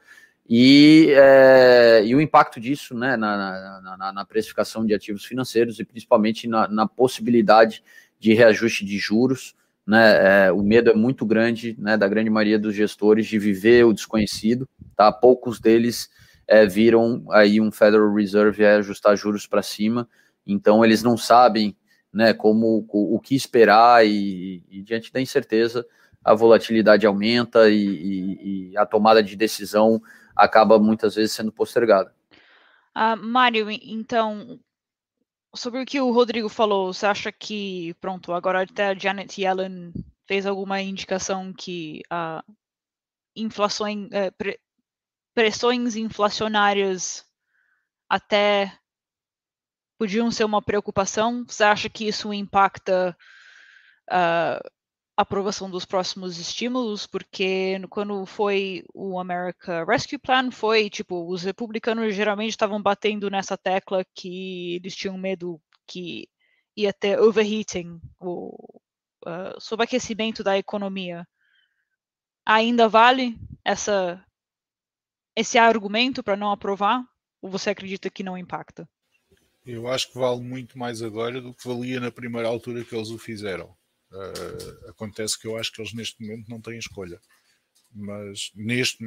[0.47, 5.85] e, é, e o impacto disso né, na, na, na, precificação de ativos financeiros e
[5.85, 7.83] principalmente na, na possibilidade
[8.19, 9.55] de reajuste de juros.
[9.87, 13.85] Né, é, o medo é muito grande né, da grande maioria dos gestores de viver
[13.85, 15.11] o desconhecido tá?
[15.11, 16.09] Poucos deles
[16.47, 20.07] é, viram aí um Federal Reserve ajustar juros para cima,
[20.45, 21.75] então eles não sabem,
[22.13, 25.85] né, como o, o que esperar e, e, diante da incerteza
[26.23, 30.01] a volatilidade aumenta e, e, e, a tomada de decisão
[30.35, 32.11] acaba muitas vezes sendo postergada.
[32.95, 34.59] Uh, Mário, então,
[35.55, 39.93] sobre o que o Rodrigo falou, você acha que, pronto, agora até a Janet Yellen
[40.27, 42.43] fez alguma indicação que a
[43.35, 44.31] inflação, é,
[45.33, 47.25] pressões inflacionárias
[48.09, 48.77] até
[49.97, 51.45] podiam ser uma preocupação?
[51.47, 53.15] Você acha que isso impacta
[54.09, 54.61] a
[55.15, 57.07] aprovação dos próximos estímulos?
[57.07, 63.57] Porque quando foi o America Rescue Plan, foi tipo, os republicanos geralmente estavam batendo nessa
[63.57, 66.27] tecla que eles tinham medo que
[66.75, 68.81] ia ter overheating, o
[69.25, 71.25] uh, subaquecimento da economia.
[72.45, 74.23] Ainda vale essa
[75.35, 77.03] esse argumento para não aprovar?
[77.41, 78.87] Ou você acredita que não impacta?
[79.65, 83.09] Eu acho que vale muito mais agora do que valia na primeira altura que eles
[83.09, 83.75] o fizeram.
[84.15, 87.19] Uh, acontece que eu acho que eles neste momento não têm escolha.
[87.93, 88.97] Mas neste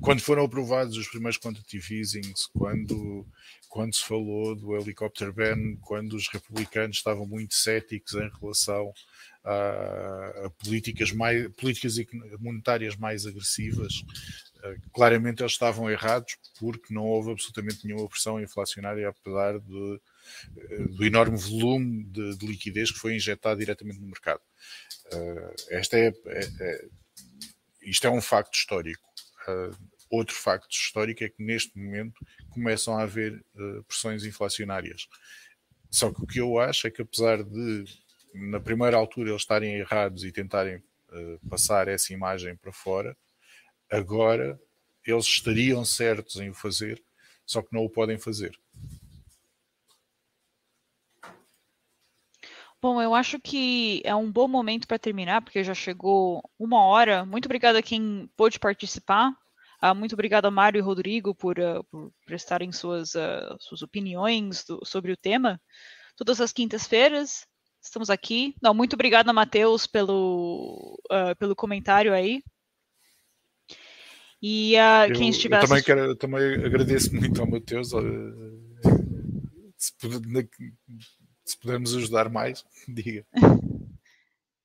[0.00, 3.26] quando foram aprovados os primeiros quantitative easings, quando,
[3.68, 8.92] quando se falou do helicóptero ban, quando os republicanos estavam muito céticos em relação
[9.44, 11.96] a, a políticas, mais, políticas
[12.40, 14.02] monetárias mais agressivas,
[14.56, 20.00] uh, claramente eles estavam errados porque não houve absolutamente nenhuma pressão inflacionária, apesar de,
[20.90, 24.40] do enorme volume de, de, liquidez que foi injetado diretamente no mercado.
[25.12, 26.84] Uh, esta é, é, é,
[27.82, 29.02] isto é um facto histórico.
[29.48, 29.76] Uh,
[30.10, 35.08] outro facto histórico é que neste momento começam a haver uh, pressões inflacionárias.
[35.90, 37.84] Só que o que eu acho é que apesar de
[38.34, 40.82] na primeira altura eles estarem errados e tentarem
[41.50, 43.14] passar essa imagem para fora,
[43.90, 44.58] agora
[45.06, 47.02] eles estariam certos em o fazer,
[47.44, 48.58] só que não o podem fazer.
[52.82, 57.24] Bom, eu acho que é um bom momento para terminar, porque já chegou uma hora.
[57.24, 59.30] Muito obrigada a quem pôde participar.
[59.80, 64.84] Uh, muito obrigada, Mário e Rodrigo, por, uh, por prestarem suas, uh, suas opiniões do,
[64.84, 65.60] sobre o tema.
[66.16, 67.46] Todas as quintas-feiras
[67.80, 68.56] estamos aqui.
[68.60, 71.00] Não, muito obrigada, Matheus, pelo,
[71.38, 72.42] pelo comentário aí.
[74.42, 75.62] E uh, quem estiver.
[75.62, 77.90] Eu também, quero, eu também agradeço muito ao Matheus.
[79.76, 79.92] Se
[81.44, 83.26] se pudermos ajudar mais, diga.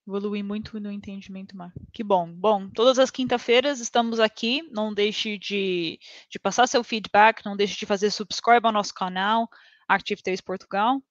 [0.08, 1.74] Evolui muito no entendimento, Mar.
[1.92, 2.32] Que bom.
[2.32, 4.62] Bom, todas as quinta-feiras estamos aqui.
[4.72, 6.00] Não deixe de,
[6.30, 9.50] de passar seu feedback, não deixe de fazer subscribe ao nosso canal,
[9.86, 11.02] Active 3 Portugal.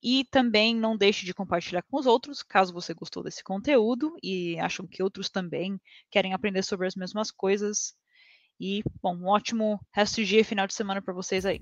[0.00, 4.56] E também não deixe de compartilhar com os outros, caso você gostou desse conteúdo e
[4.60, 7.94] acham que outros também querem aprender sobre as mesmas coisas.
[8.60, 11.60] E, bom, um ótimo resto de dia e final de semana para vocês aí.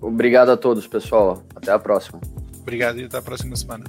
[0.00, 1.44] Obrigado a todos, pessoal.
[1.54, 2.20] Até a próxima.
[2.66, 3.84] Obrigado e até a próxima semana.